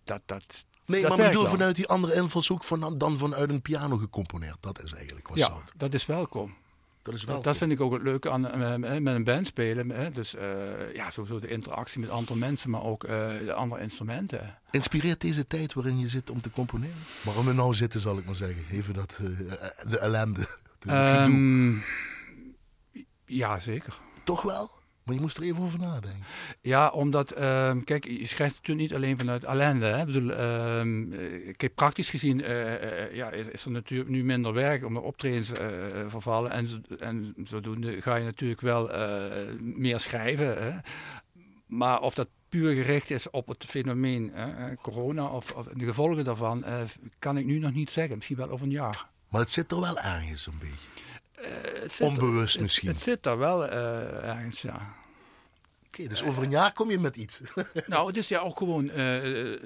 [0.04, 1.50] dat, dat, Nee, dat maar ik bedoel wel.
[1.50, 4.56] vanuit die andere invalshoek van, dan vanuit een piano gecomponeerd.
[4.60, 6.54] Dat is eigenlijk wat Ja, dat is welkom.
[7.02, 7.34] Dat is wel.
[7.34, 9.90] Dat, dat vind ik ook het leuke aan eh, met een band spelen.
[9.90, 10.10] Hè.
[10.10, 14.58] Dus eh, ja, sowieso de interactie met andere mensen, maar ook eh, de andere instrumenten.
[14.70, 16.96] Inspireert deze tijd waarin je zit om te componeren?
[17.22, 18.64] Waarom we nou zitten, zal ik maar zeggen.
[18.70, 20.40] Even dat, eh, de ellende.
[20.78, 21.34] Het gedoe.
[21.34, 21.76] Ehm,
[23.24, 23.98] ja, zeker.
[24.24, 24.70] Toch wel?
[25.04, 26.24] Maar je moest er even over nadenken.
[26.60, 29.86] Ja, omdat, ehm, kijk, je schrijft natuurlijk niet alleen vanuit ellende.
[29.86, 30.00] Hè.
[30.00, 34.24] Ik bedoel, ehm, eh, kijk, praktisch gezien eh, eh, ja, is, is er natuurlijk nu
[34.24, 35.52] minder werk om de optredens
[36.08, 36.50] vervallen.
[36.50, 38.90] En, en zodoende ga je natuurlijk wel
[39.60, 40.62] meer schrijven.
[40.62, 40.78] Hè.
[41.66, 44.46] Maar of dat puur gericht is op het fenomeen eh,
[44.82, 46.64] corona of, of de gevolgen daarvan,
[47.18, 48.16] kan ik nu nog niet zeggen.
[48.16, 49.06] Misschien wel over een jaar.
[49.28, 52.04] Maar het zit er wel ergens een beetje.
[52.04, 52.88] Onbewust misschien.
[52.88, 54.94] Het, zit daar wel ergens, ja.
[55.96, 57.40] Dus over een jaar kom je met iets.
[57.86, 59.60] Nou, het is ja ook gewoon eh, eh,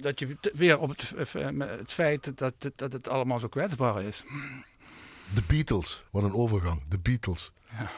[0.00, 4.02] dat je weer op het, eh, het feit dat, dat, dat het allemaal zo kwetsbaar
[4.02, 4.24] is.
[5.34, 6.02] De Beatles.
[6.10, 6.82] Wat een overgang.
[6.88, 7.52] De Beatles.
[7.70, 7.90] Ja.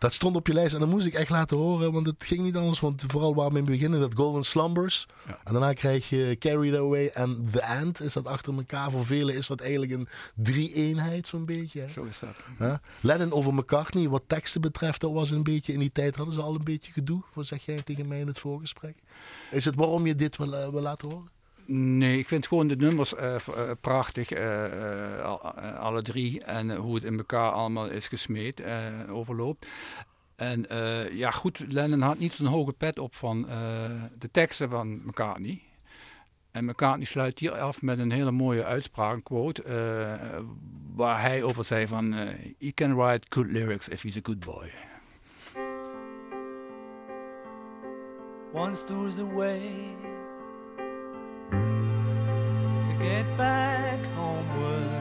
[0.00, 2.40] Dat stond op je lijst en dat moest ik echt laten horen, want het ging
[2.40, 2.80] niet anders.
[2.80, 5.06] Want vooral waar we in beginnen, dat Golden Slumbers.
[5.26, 5.38] Ja.
[5.44, 8.00] En daarna krijg je Carried Away en The End.
[8.00, 8.90] Is dat achter elkaar?
[8.90, 11.80] Voor velen is dat eigenlijk een drie-eenheid zo'n beetje.
[11.80, 11.88] Hè?
[11.88, 12.36] Zo is dat.
[12.56, 12.74] Hè?
[13.00, 16.40] Lennon over McCartney, wat teksten betreft, dat was een beetje in die tijd hadden ze
[16.40, 17.22] al een beetje gedoe.
[17.32, 18.96] Wat zeg jij tegen mij in het voorgesprek?
[19.50, 21.28] Is het waarom je dit wil, eh, wil laten horen?
[21.72, 23.40] Nee, ik vind gewoon de nummers eh, eh,
[23.80, 26.44] prachtig, eh, al- alle drie.
[26.44, 28.62] En hoe het in elkaar allemaal is gesmeed,
[29.10, 29.66] overloopt.
[30.36, 30.66] En
[31.12, 33.46] ja, goed, Lennon had niet zo'n hoge pet op van
[34.18, 35.62] de teksten van McCartney.
[36.50, 39.62] En McCartney sluit hier af met een hele mooie uitspraak, een quote,
[40.94, 42.12] waar hij over zei van...
[42.58, 44.70] he can write good lyrics if he's a good boy.
[48.52, 49.60] Once there was a way
[53.00, 55.00] get back homeward.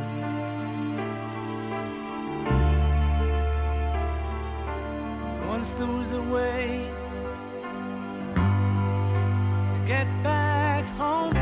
[5.49, 6.89] Once there's a way
[8.35, 11.35] to get back home.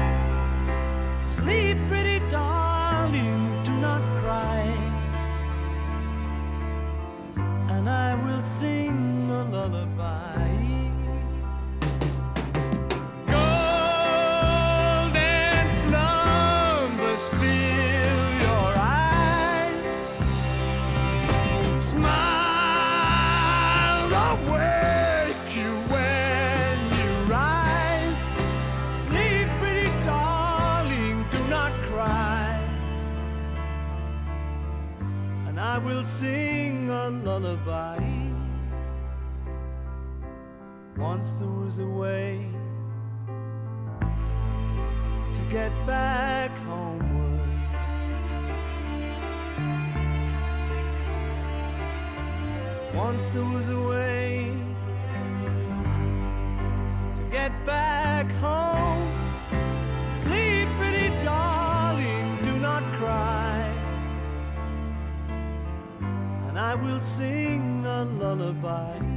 [1.24, 4.64] Sleep, pretty darling, do not cry.
[7.70, 9.97] And I will sing a lullaby.
[35.98, 37.98] Will sing a lullaby.
[40.96, 42.46] Once there was a way
[45.34, 47.50] to get back homeward.
[52.94, 54.54] Once there was a way
[57.16, 59.12] to get back home.
[60.06, 60.57] Sleep,
[66.58, 69.17] And I will sing a lullaby.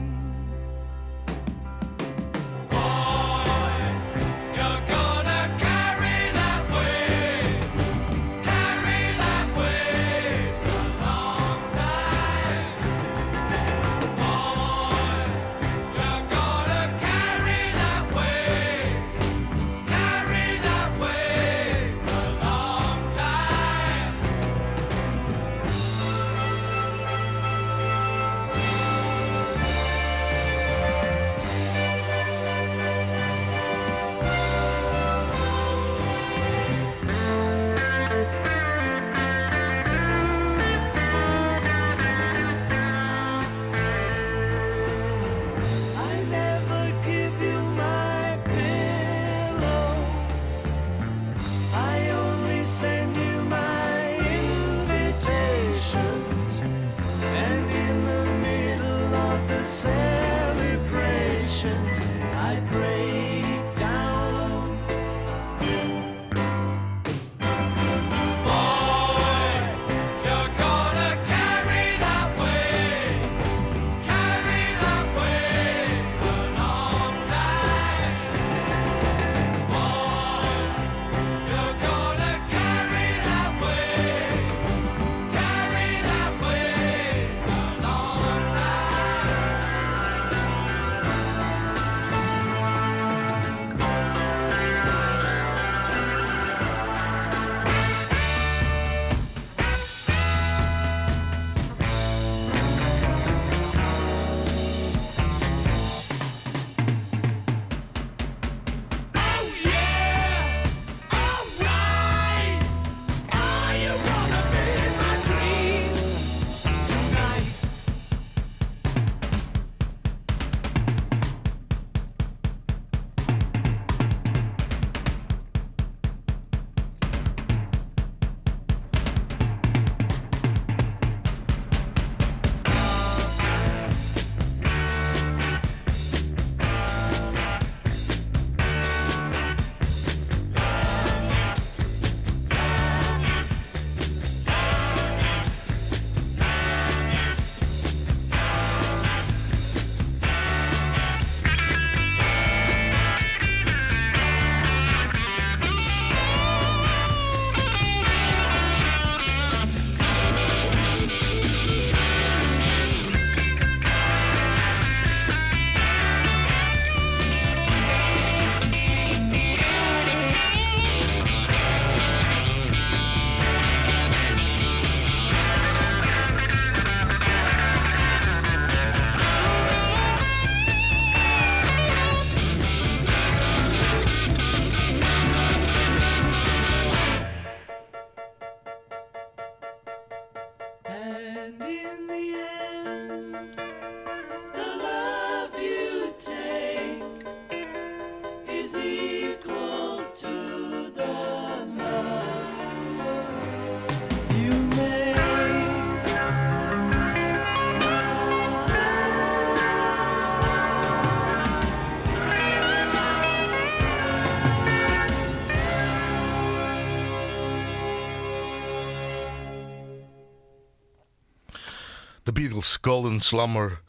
[222.40, 223.80] Beatles, Golden Slumber,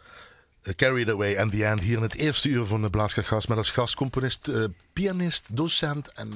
[0.63, 1.81] uh, Carried Away and the End.
[1.81, 6.33] Hier in het eerste uur van de Blaaskergast met als gastcomponist, uh, pianist, docent en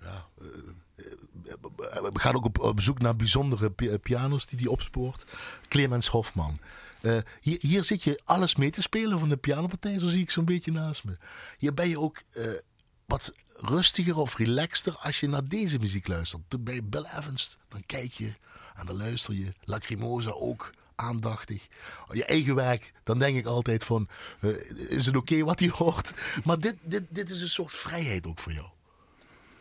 [0.00, 0.48] ja, uh,
[2.12, 5.24] we gaan ook op, op zoek naar bijzondere pi pianos die hij opspoort.
[5.68, 6.58] Clemens Hofman.
[7.40, 10.44] Hier, hier, zit je alles mee te spelen van de pianopartij, zo zie ik zo'n
[10.44, 11.16] beetje naast me.
[11.58, 12.22] Hier ben je ook
[13.06, 16.64] wat rustiger of relaxter als je naar deze muziek luistert.
[16.64, 18.32] Bij Bill Evans, dan kijk je
[18.74, 19.52] en dan luister je.
[19.64, 21.66] Lacrimosa ook aandachtig.
[22.12, 24.08] Je eigen werk, dan denk ik altijd van,
[24.40, 24.50] uh,
[24.90, 26.12] is het oké okay wat hij hoort?
[26.44, 28.66] Maar dit, dit, dit is een soort vrijheid ook voor jou.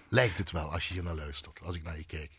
[0.09, 2.31] Lijkt het wel als je hier naar luistert, als ik naar je kijk.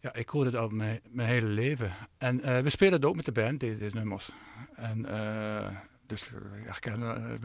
[0.00, 1.92] Ja, ik hoor het al mijn, mijn hele leven.
[2.18, 4.30] En uh, we spelen het ook met de band, deze, deze nummers.
[4.74, 5.68] En uh,
[6.06, 6.30] dus
[6.64, 7.40] herkennen,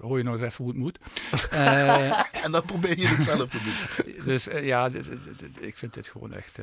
[0.00, 0.98] hoor je nog eens even hoe het moet.
[2.44, 4.24] en dan probeer je het zelf te doen.
[4.30, 4.90] dus ja,
[5.60, 6.58] ik vind dit gewoon echt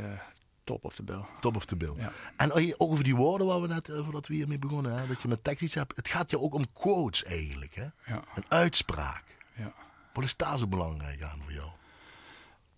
[0.66, 1.26] top of the bill.
[1.40, 1.94] Top of the bill.
[1.98, 2.12] Ja.
[2.38, 5.28] En ook over die woorden waar we net, voordat we hiermee begonnen, hè, dat je
[5.28, 5.96] met tekst iets hebt.
[5.96, 7.76] Het gaat je ook om quotes eigenlijk.
[7.76, 7.88] Hè?
[8.06, 8.24] Ja.
[8.36, 9.24] Een uitspraak.
[9.56, 9.74] Ja.
[10.14, 11.70] Wat is daar zo belangrijk aan voor jou?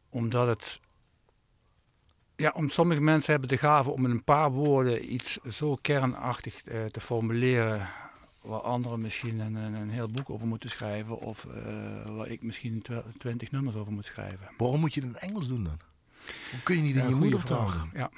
[0.09, 0.79] Omdat het
[2.37, 6.67] ja, om sommige mensen hebben de gave om in een paar woorden iets zo kernachtig
[6.67, 7.89] uh, te formuleren.
[8.41, 11.19] Waar anderen misschien een, een, heel boek over moeten schrijven.
[11.19, 12.83] Of uh, waar ik misschien
[13.17, 14.49] twintig nummers over moet schrijven.
[14.57, 15.79] Waarom moet je het in Engels doen dan?
[16.51, 17.89] Hoe kun je niet in ja, je moedertaal doen?
[17.93, 18.09] Ja,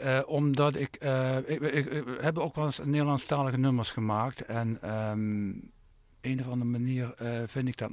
[0.00, 0.96] uh, omdat ik,
[1.46, 4.44] ik, ik, ik, heb ook wel eens Nederlandstalige nummers gemaakt.
[4.44, 5.70] En um,
[6.20, 7.14] een of andere manier
[7.46, 7.90] vind ik dat,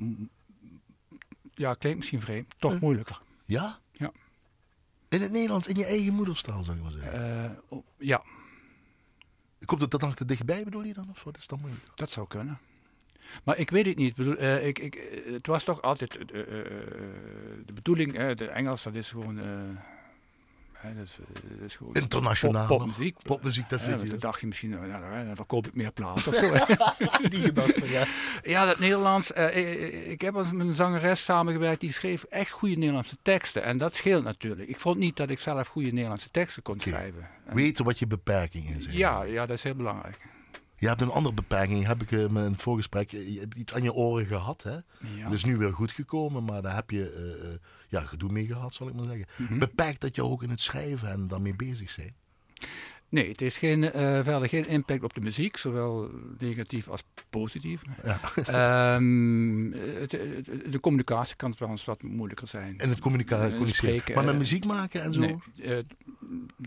[1.54, 3.22] ja, klinkt misschien vreemd, toch moeilijker.
[3.46, 3.80] Ja?
[3.92, 4.12] Ja.
[5.10, 7.62] In het Nederlands, in je eigen moederstaal, zou ik maar zeggen.
[7.98, 8.24] Ja.
[9.66, 11.10] Komt het dat dan te dichtbij, bedoel je dan?
[11.10, 11.86] Of wat is dat moeilijk?
[11.96, 12.60] Dat zou kunnen.
[13.44, 14.10] Maar ik weet het niet.
[14.10, 16.26] Ik bedoel, uh, ik, ik, het was toch altijd uh,
[17.66, 19.40] de bedoeling, de Engels, dat is gewoon...
[20.82, 21.18] Dat, is,
[21.58, 22.68] dat is gewoon Internationaal.
[22.68, 23.18] Pop, popmuziek.
[23.24, 24.08] Popmuziek, dat vind je.
[24.08, 26.52] Dan dacht je misschien, nou, ja, dan verkoop ik meer plaats of zo.
[27.30, 28.06] Die gedachte, ja.
[28.44, 29.32] Ja, dat Nederlands.
[29.32, 33.64] Ik, heb als met een zangeres samengewerkt die schreef echt goede Nederlandse teksten.
[33.64, 34.70] En dat scheelt natuurlijk.
[34.70, 36.94] Ik vond niet dat ik zelf goede Nederlandse teksten kon okay.
[36.94, 37.30] schrijven.
[37.46, 38.88] En, Weten wat je beperking is.
[38.90, 40.18] Ja, ja, dat is heel belangrijk.
[40.80, 43.12] Je hebt een andere beperking, heb ik in het voorgesprek.
[43.12, 44.72] Je hebt iets aan je oren gehad, hè?
[44.72, 45.24] Ja.
[45.24, 47.50] Dat is nu weer goed gekomen, maar daar heb je uh,
[47.88, 49.28] ja, gedoe mee gehad, zal ik maar zeggen.
[49.38, 49.60] Mm -hmm.
[49.60, 52.16] Beperkt dat je ook in het schrijven en daarmee bezig zijn?
[53.10, 53.92] Nee, het heeft geen, uh,
[54.24, 57.82] verder geen impact op de muziek, zowel negatief als positief.
[58.04, 58.96] Ja.
[58.96, 62.78] um, het, het, de communicatie kan het wel eens wat moeilijker zijn.
[62.78, 64.16] En het communiceren, communiceren.
[64.16, 65.20] Maar met uh, muziek maken en zo?
[65.20, 65.78] Nee, uh,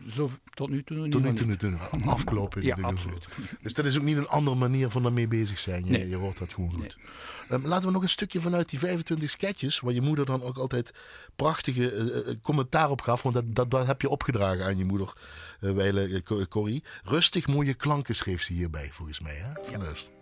[0.09, 1.59] zo, tot nu toe Tot nu toe, niet.
[1.59, 2.63] toe afkloppen.
[2.63, 3.27] ja, absoluut.
[3.63, 5.85] Dus dat is ook niet een andere manier van daarmee bezig zijn.
[5.85, 6.09] Je, nee.
[6.09, 6.81] je hoort dat gewoon goed.
[6.81, 7.07] Nee.
[7.53, 10.57] Um, laten we nog een stukje vanuit die 25 sketches, waar je moeder dan ook
[10.57, 10.91] altijd
[11.37, 13.23] prachtige uh, commentaar op gaf.
[13.23, 15.13] Want dat, dat, dat, heb je opgedragen aan je moeder,
[15.61, 16.85] uh, Weile uh, Corrie.
[17.05, 19.35] Rustig mooie klanken schreef ze hierbij, volgens mij.
[19.35, 19.65] Hè?
[19.65, 20.20] Van ja.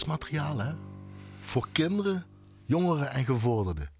[0.00, 0.72] Lesmateriaal, hè?
[1.40, 2.24] Voor kinderen,
[2.64, 3.90] jongeren en gevorderden.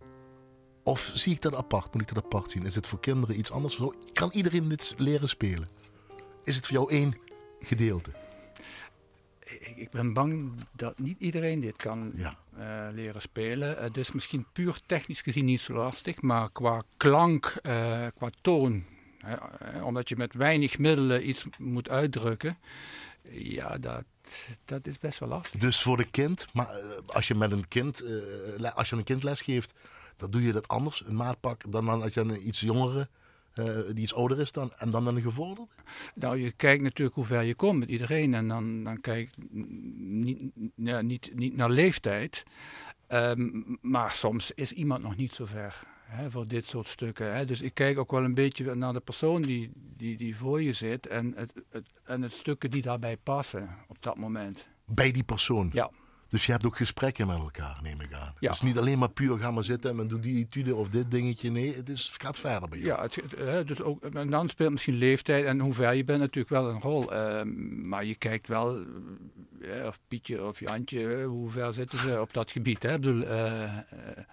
[0.83, 1.93] Of zie ik dat apart?
[1.93, 2.65] Moet ik dat apart zien?
[2.65, 3.81] Is het voor kinderen iets anders?
[4.13, 5.69] Kan iedereen dit leren spelen?
[6.45, 7.17] Is het voor jou één
[7.61, 8.11] gedeelte?
[9.75, 12.39] Ik, ben bang dat niet iedereen dit kan ja.
[12.59, 13.83] uh, leren spelen.
[13.83, 18.85] Het is misschien puur technisch gezien niet zo lastig, maar qua klank, uh, qua toon,
[19.19, 22.59] hè, omdat je met weinig middelen iets moet uitdrukken,
[23.29, 24.05] ja, dat,
[24.65, 25.61] dat is best wel lastig.
[25.61, 26.69] Dus voor de kind, maar
[27.07, 29.75] als je met een kind, uh, als je een kind les geeft,
[30.17, 33.09] dan doe je dat anders, een maatpak, dan, dan als je een iets jongere,
[33.55, 35.73] uh, die iets ouder is dan, en dan een gevorderde?
[36.15, 39.31] Nou, je kijkt natuurlijk hoe ver je komt met iedereen en dan, dan kijk
[39.97, 40.39] niet,
[40.75, 42.43] ja, niet, niet naar leeftijd,
[43.09, 45.81] um, maar soms is iemand nog niet zo ver.
[46.11, 47.35] Hè, voor dit soort stukken.
[47.35, 47.45] Hè.
[47.45, 50.73] Dus ik kijk ook wel een beetje naar de persoon die, die, die voor je
[50.73, 54.69] zit en het, het, en het stukken die daarbij passen op dat moment.
[54.85, 55.71] Bij die persoon?
[55.73, 55.91] Ja.
[56.31, 58.35] Dus je hebt ook gesprekken met elkaar, neem ik aan.
[58.39, 58.51] Ja.
[58.51, 61.11] Dus niet alleen maar puur gaan maar zitten en men doet die etude of dit
[61.11, 61.51] dingetje.
[61.51, 62.91] Nee, het, is, gaat verder bij jou.
[62.91, 66.21] Ja, het, het, dus ook, en dan speelt misschien leeftijd en hoe ver je bent
[66.21, 67.13] natuurlijk wel een rol.
[67.13, 67.43] Uh,
[67.83, 68.79] maar je kijkt wel,
[69.59, 72.83] uh, of Pietje of Jantje, hoe ver zitten ze op dat gebied.
[72.83, 72.95] Hè?
[72.95, 73.79] Ik bedoel, uh,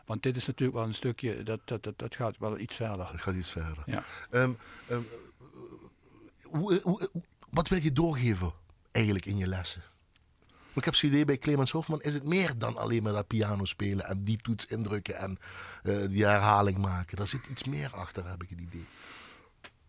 [0.06, 3.12] want dit is natuurlijk wel een stukje, dat, dat, dat, dat gaat wel iets verder.
[3.12, 3.84] Het gaat iets verder.
[3.86, 4.04] Ja.
[4.32, 4.58] Um,
[4.92, 5.08] um,
[6.44, 7.10] hoe, hoe,
[7.50, 8.52] wat wil je doorgeven
[8.92, 9.82] eigenlijk in je lessen?
[10.78, 13.66] Ik heb zo'n idee bij Clemens Hofman, is het meer dan alleen maar dat piano
[13.66, 15.38] spelen en die toets indrukken en
[15.84, 17.18] eh, die herhaling maken.
[17.18, 18.86] Daar zit iets meer achter, heb ik het idee.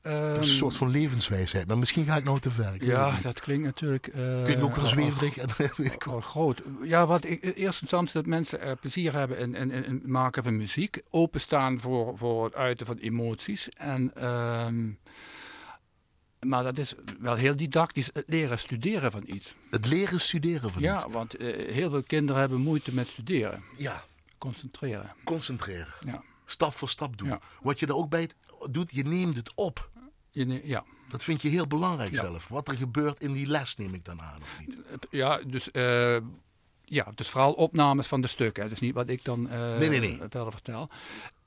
[0.02, 1.66] Ehm, Dat is een soort van levenswijsheid.
[1.66, 2.84] Maar misschien ga ik nou te ver.
[2.84, 4.06] ja, dat klinkt natuurlijk...
[4.06, 6.24] eh, Klinkt ook wel al- zweverig en weet ik al wat.
[6.24, 6.62] groot.
[6.82, 9.94] Ja, wat ik in eerste instantie dat mensen er plezier hebben in, in, in in
[9.94, 11.00] het maken van muziek.
[11.10, 13.68] Openstaan voor, voor het uiten van emoties.
[13.68, 14.88] En, ehm,
[16.40, 19.54] maar dat is wel heel didactisch, het leren studeren van iets.
[19.70, 20.90] Het leren studeren van iets.
[20.90, 23.62] Ja, want eh, heel veel kinderen hebben moeite met studeren.
[23.76, 24.04] Ja,
[24.38, 25.12] Concentreren.
[25.24, 25.94] concentreren.
[26.00, 26.22] Ja.
[26.44, 27.28] Stap voor stap doen.
[27.28, 27.40] Ja.
[27.62, 28.30] Wat je er ook bij
[28.70, 29.90] doet, je neemt het op.
[30.30, 30.84] Je ja.
[31.08, 32.20] Dat vind je heel belangrijk Ja.
[32.20, 32.48] zelf.
[32.48, 34.76] Wat er gebeurt in die les neem ik dan aan, of niet?
[35.10, 36.16] Ja, dus, eh,
[36.84, 38.68] ja, dus vooral opnames van de stukken.
[38.68, 40.18] Dus niet wat ik dan eh Nee, nee, nee.
[40.30, 40.88] vertel.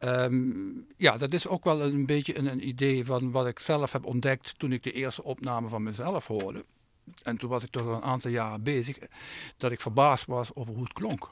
[0.02, 0.52] Ehm,
[0.97, 4.06] ja, dat is ook wel een beetje een, een idee van wat ik zelf heb
[4.06, 6.66] ontdekt toen ik de eerste opname van mezelf hoorde.
[7.24, 8.97] En toen was ik toch al een aantal jaren bezig,
[9.58, 11.30] dat ik verbaasd was over hoe het klonk.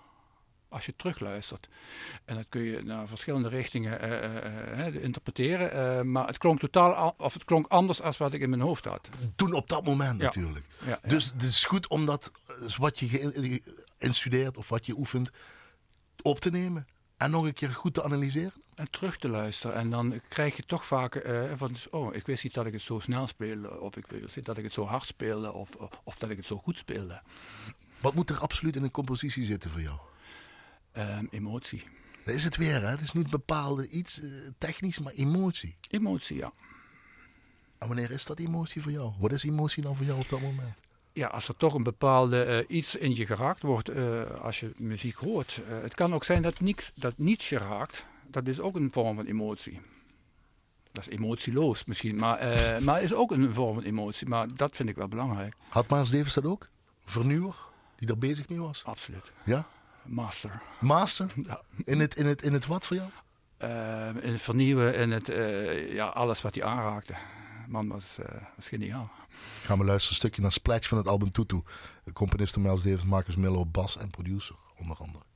[0.67, 1.69] Als je terugluistert.
[2.25, 6.11] En dat kun je naar verschillende richtingen eh, eh, eh, interpreteren.
[6.11, 9.09] maar het klonk totaal, of het klonk anders dan wat ik in mijn hoofd had.
[9.35, 10.25] Toen op dat moment Ja.
[10.25, 10.65] natuurlijk.
[10.85, 11.09] Ja, ja.
[11.09, 12.31] Dus het is goed om dat,
[12.77, 13.61] wat je
[13.97, 15.29] instudeert of wat je oefent,
[16.21, 16.87] op te nemen.
[17.19, 18.53] En nog een keer goed te analyseren.
[18.75, 19.75] en terug te luisteren.
[19.75, 22.81] En dan krijg je toch vaak eh, van, oh, ik wist niet dat ik het
[22.81, 25.69] zo snel speelde, of ik wist niet dat ik het zo hard speelde, of,
[26.03, 27.21] of dat ik het zo goed speelde.
[28.01, 29.97] Wat moet er absoluut in een compositie zitten voor jou?
[30.91, 31.83] Ehm, emotie.
[32.25, 32.87] Dat is het weer, hè?
[32.87, 35.77] Het is niet bepaalde iets eh, technisch, maar emotie.
[35.89, 36.53] Emotie, ja.
[37.77, 39.13] En wanneer is dat emotie voor jou?
[39.19, 40.75] Wat is emotie dan voor jou op dat moment?
[41.13, 44.71] Ja, als er toch een bepaalde eh, iets in je geraakt wordt eh, als je
[44.77, 45.61] muziek hoort.
[45.69, 48.05] Eh, het kan ook zijn dat niets, dat niets je raakt.
[48.27, 49.81] Dat is ook een vorm van emotie.
[50.91, 52.39] Dat is emotieloos misschien, maar,
[52.83, 54.27] maar is ook een vorm van emotie.
[54.27, 55.55] Maar dat vind ik wel belangrijk.
[55.69, 56.67] Had Maas Davis dat ook?
[57.05, 57.55] Vernieuwer?
[57.95, 58.83] Die daar bezig mee was?
[58.85, 59.31] Absoluut.
[59.45, 59.67] Ja?
[60.03, 60.61] Master.
[60.79, 61.31] Master?
[61.45, 61.61] Ja.
[61.83, 63.09] In het, in het, in het wat voor jou?
[64.21, 65.27] In het vernieuwen en het,
[65.91, 67.13] ja, alles wat hij aanraakte.
[67.67, 68.17] Man was,
[68.55, 69.11] was geniaal.
[69.63, 71.61] Gaan we luisteren een stukje naar Splash van het album Tutu.
[72.13, 75.28] Componisten Miles Davis, Marcus Miller, bas en producer onder andere.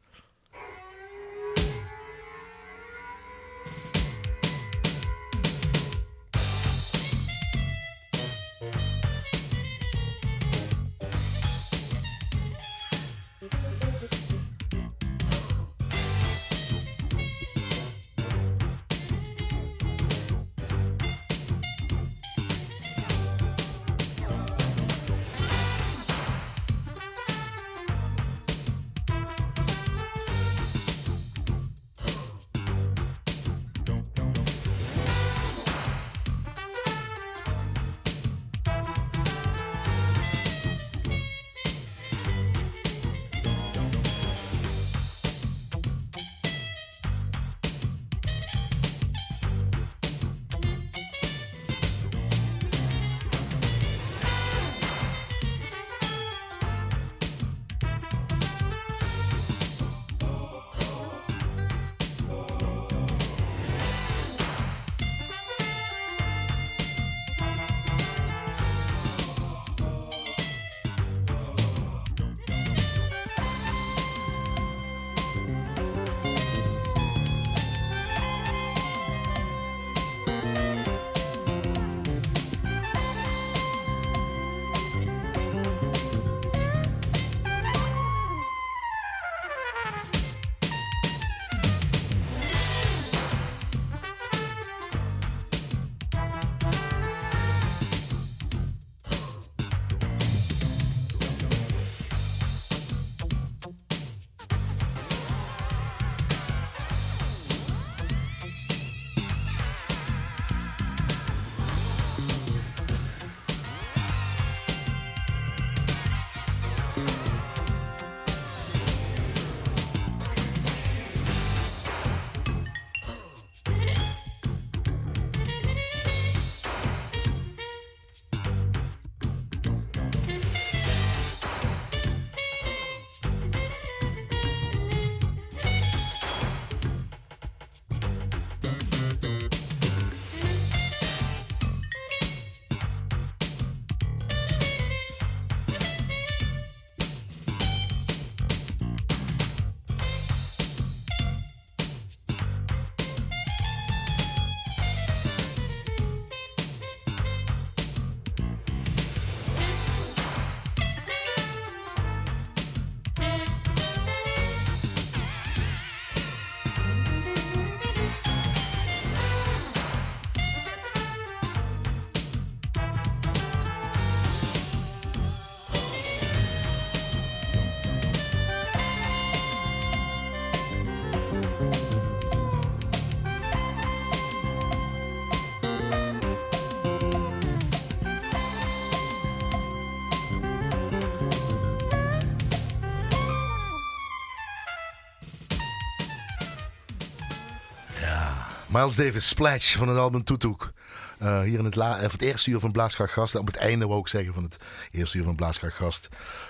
[198.74, 200.74] Miles Davis, Splash van het album Toetoek.
[201.22, 203.36] Uh, hier in het, la of het eerste uur van Blaaskracht Gast.
[203.36, 204.58] Op het einde wou ik zeggen van het
[204.92, 206.10] eerste uur van Blaaskracht Gast.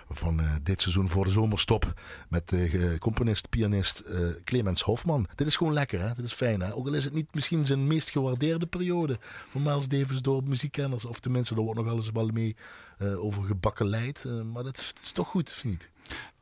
[0.10, 1.94] Van uh, dit seizoen voor de zomerstop.
[2.30, 4.04] Met de componist, pianist
[4.44, 5.28] Clemens Hofman.
[5.36, 6.14] Dit is gewoon lekker hè.
[6.16, 6.76] Dit is fijn hè.
[6.76, 9.20] Ook al is het niet misschien zijn meest gewaardeerde periode
[9.50, 11.06] van Miles Davis door muziekkenners.
[11.06, 12.56] Of tenminste, er wordt nog wel eens wel mee
[13.00, 14.26] over gebakken leid.
[14.54, 15.90] maar dat, is toch goed, of niet?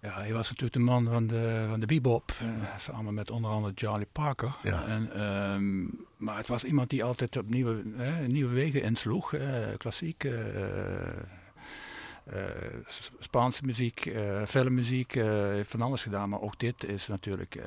[0.02, 3.52] Ja, hij was natuurlijk de man van de, van de bebop, uh, samen met onder
[3.52, 4.56] andere Charlie Parker.
[4.64, 4.86] Ja.
[4.86, 9.34] En, um, maar het was iemand die altijd op nieuwe, hè, nieuwe wegen insloeg.
[9.34, 9.42] Uh,
[9.78, 10.34] klassiek, uh,
[13.20, 14.12] Spaanse muziek,
[14.46, 16.30] filmmuziek, heeft van alles gedaan.
[16.30, 17.60] Maar ook dit is natuurlijk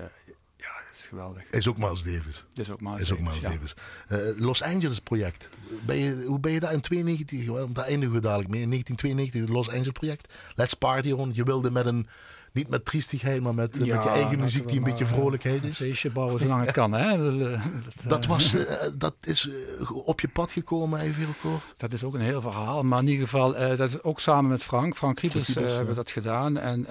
[1.04, 1.42] geweldig.
[1.50, 2.44] Is ook Miles Davis.
[2.54, 3.26] Is ook Miles is Davis.
[3.26, 3.74] Ook Miles Davis.
[4.08, 5.48] Uh, Los Angeles project.
[5.86, 8.62] Ben je, hoe ben je daar in 92, want daar eindigen we dadelijk mee.
[8.62, 10.32] In 1992, het Los Angeles project.
[10.54, 11.30] Let's Party On.
[11.34, 12.06] Je wilde met een
[12.54, 15.68] niet met triestigheid, maar met, ja, met je eigen muziek die een beetje vrolijkheid is.
[15.68, 17.38] Een feestje bouwen zolang het kan, hè?
[17.38, 17.60] Dat,
[18.06, 18.60] dat, was, uh,
[18.98, 19.48] dat is
[19.88, 21.62] op je pad gekomen, even heel kort.
[21.76, 24.62] Dat is ook een heel verhaal, maar in ieder geval, dat is ook samen met
[24.62, 24.96] Frank.
[24.96, 26.58] Frank Kriepels uh, hebben we dat gedaan.
[26.58, 26.84] En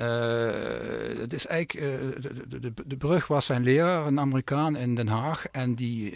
[1.20, 1.86] het is eigenlijk,
[2.22, 5.46] de, de, de, brug was zijn leraar, een Amerikaan in Den Haag.
[5.46, 6.14] En die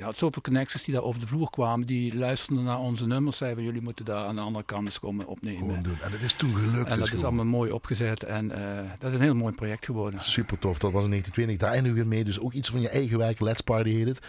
[0.00, 1.86] had zoveel connecties die daar over de vloer kwamen.
[1.86, 5.26] Die luisterden naar onze nummers, zeiden jullie moeten daar aan de andere kant eens komen
[5.26, 5.76] opnemen.
[5.76, 6.88] En dat is toen gelukt.
[6.88, 8.50] En dat dus is allemaal mooi opgezet en
[8.98, 10.20] dat is een heel mooi project geworden.
[10.20, 11.56] Super tof, dat was in 1920.
[11.56, 12.24] Daar eindigen we mee.
[12.24, 13.40] Dus ook iets van je eigen werk.
[13.40, 14.20] Let's Party heet het.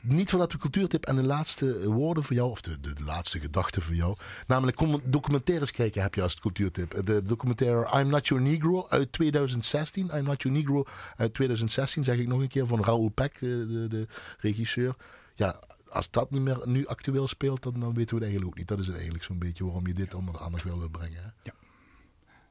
[0.00, 3.40] Niet voordat de cultuurtip en de laatste woorden voor jou, of de, de, de laatste
[3.40, 4.16] gedachten voor jou.
[4.46, 7.06] Namelijk documentaires kijken heb je als cultuurtip.
[7.06, 10.10] De documentaire I'm Not Your Negro uit 2016.
[10.14, 10.84] I'm Not Your Negro
[11.16, 14.06] uit 2016, zeg ik nog een keer, van Raoul Peck, de, de
[14.38, 14.94] regisseur.
[15.34, 18.58] Ja, als dat niet meer nu actueel speelt, dan, dan weten we het eigenlijk ook
[18.58, 18.68] niet.
[18.68, 21.22] Dat is het eigenlijk zo'n beetje waarom je dit onder de aandacht wil brengen.
[21.22, 21.28] Hè?
[21.42, 21.52] Ja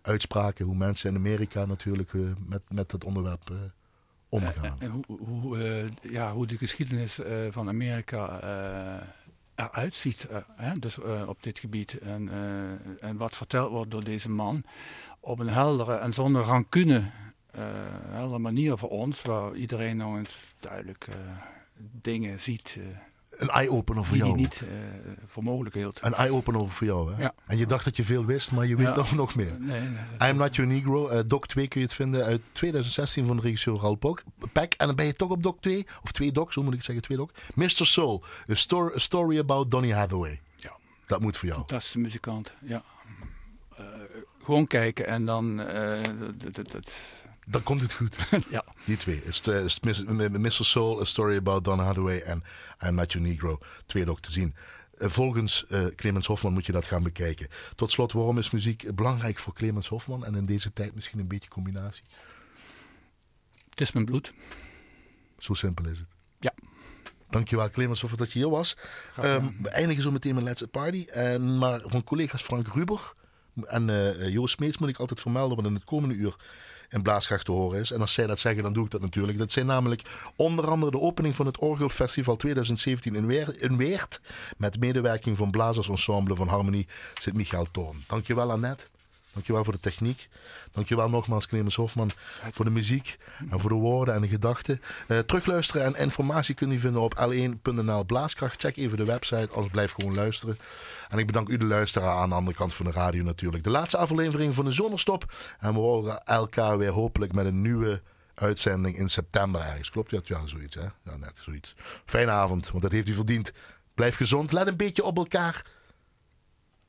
[0.07, 3.57] uitspraken, hoe mensen in Amerika natuurlijk uh, met, met dat onderwerp uh,
[4.29, 4.79] omgaan.
[4.79, 8.39] En, hoe, hoe, ja, hoe de geschiedenis van Amerika
[9.55, 10.79] eruit ziet, hè?
[10.79, 11.97] dus op dit gebied.
[11.97, 12.29] En,
[12.99, 14.63] en wat verteld wordt door deze man
[15.19, 17.11] op een heldere en zonder rancune
[18.09, 21.07] heldere manier voor ons, waar iedereen nog eens duidelijk
[22.01, 22.77] dingen ziet
[23.37, 24.37] een eye-opener voor die jou.
[24.37, 24.69] Die niet uh,
[25.25, 25.99] voor mogelijk hield.
[26.01, 27.21] Een eye-opener voor jou, hè?
[27.21, 27.33] Ja.
[27.45, 29.15] En je dacht dat je veel wist, maar je weet ja.
[29.15, 29.55] nog meer.
[29.59, 31.11] Nee, nee, I'm Not Your Negro.
[31.11, 33.95] Uh, doc 2 kun je het vinden uit 2016 van de regisseur Raoul
[34.51, 34.73] Peck.
[34.73, 37.03] En dan ben je toch op doc 2, of twee docs, hoe moet ik zeggen,
[37.03, 37.29] twee doc.
[37.53, 37.69] Mr.
[37.69, 40.41] Soul, a, story, a story about Donny Hathaway.
[40.55, 40.77] Ja.
[41.05, 41.59] Dat moet voor jou.
[41.59, 42.83] Fantastische muzikant, ja.
[43.79, 43.85] Uh,
[44.43, 45.57] gewoon kijken en dan...
[46.71, 46.91] dat,
[47.49, 48.17] dan komt het goed.
[48.49, 48.63] ja.
[48.85, 49.23] Die twee.
[50.31, 50.51] Mr.
[50.51, 52.43] Soul, A Story About Don Hathaway en
[52.85, 53.59] I'm Not Your Negro.
[53.85, 54.55] Twee ook te zien.
[54.97, 57.47] Volgens uh, Clemens Hofman moet je dat gaan bekijken.
[57.75, 60.25] Tot slot, waarom is muziek belangrijk voor Clemens Hofman?
[60.25, 62.03] En in deze tijd misschien een beetje combinatie?
[63.69, 64.33] Het is mijn bloed.
[65.37, 66.07] Zo simpel is het.
[66.39, 66.53] Ja.
[67.29, 68.77] Dankjewel Clemens voor dat je hier was.
[69.23, 71.05] Um, we eindigen zo meteen met Let's Party.
[71.09, 73.13] En maar van collega's Frank Ruber
[73.63, 75.55] en uh, Joost Smeets moet ik altijd vermelden.
[75.55, 76.35] Want in het komende uur
[76.89, 77.91] in Blaaskracht te horen is.
[77.91, 79.37] En als zij dat zeggen, dan doe ik dat natuurlijk.
[79.37, 80.01] Dat zijn namelijk
[80.35, 84.21] onder andere de opening van het Orgelfestival 2017 in, Weer in Weert.
[84.57, 88.03] Met medewerking van Blazers Ensemble van Harmonie Sint-Michael Toorn.
[88.07, 88.85] Dankjewel Annette.
[89.37, 90.27] Dankjewel voor de techniek.
[90.71, 92.11] Dankjewel nogmaals Clemens Hofman
[92.51, 93.17] voor de muziek
[93.49, 94.81] en voor de woorden en de gedachten.
[95.07, 98.61] Uh, terugluisteren en informatie kun je vinden op l1.nl Blaaskracht.
[98.61, 100.57] Check even de website, anders blijf gewoon luisteren.
[101.09, 103.63] En ik bedank u de luisteraar aan de andere kant van de radio natuurlijk.
[103.63, 105.33] De laatste aflevering van de Zomerstop.
[105.59, 108.01] En we horen elkaar weer hopelijk met een nieuwe
[108.33, 109.91] uitzending in september ergens.
[109.91, 110.27] Klopt dat?
[110.27, 110.81] Ja, zoiets hè?
[110.81, 111.75] Ja, net zoiets.
[112.05, 113.51] Fijne avond, want dat heeft u verdiend.
[113.93, 115.65] Blijf gezond, let een beetje op elkaar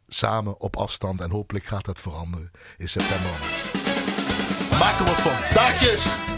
[0.09, 1.21] samen op afstand.
[1.21, 3.31] En hopelijk gaat dat veranderen in september.
[4.71, 5.55] Maak er wat van.
[5.55, 6.38] Dagjes!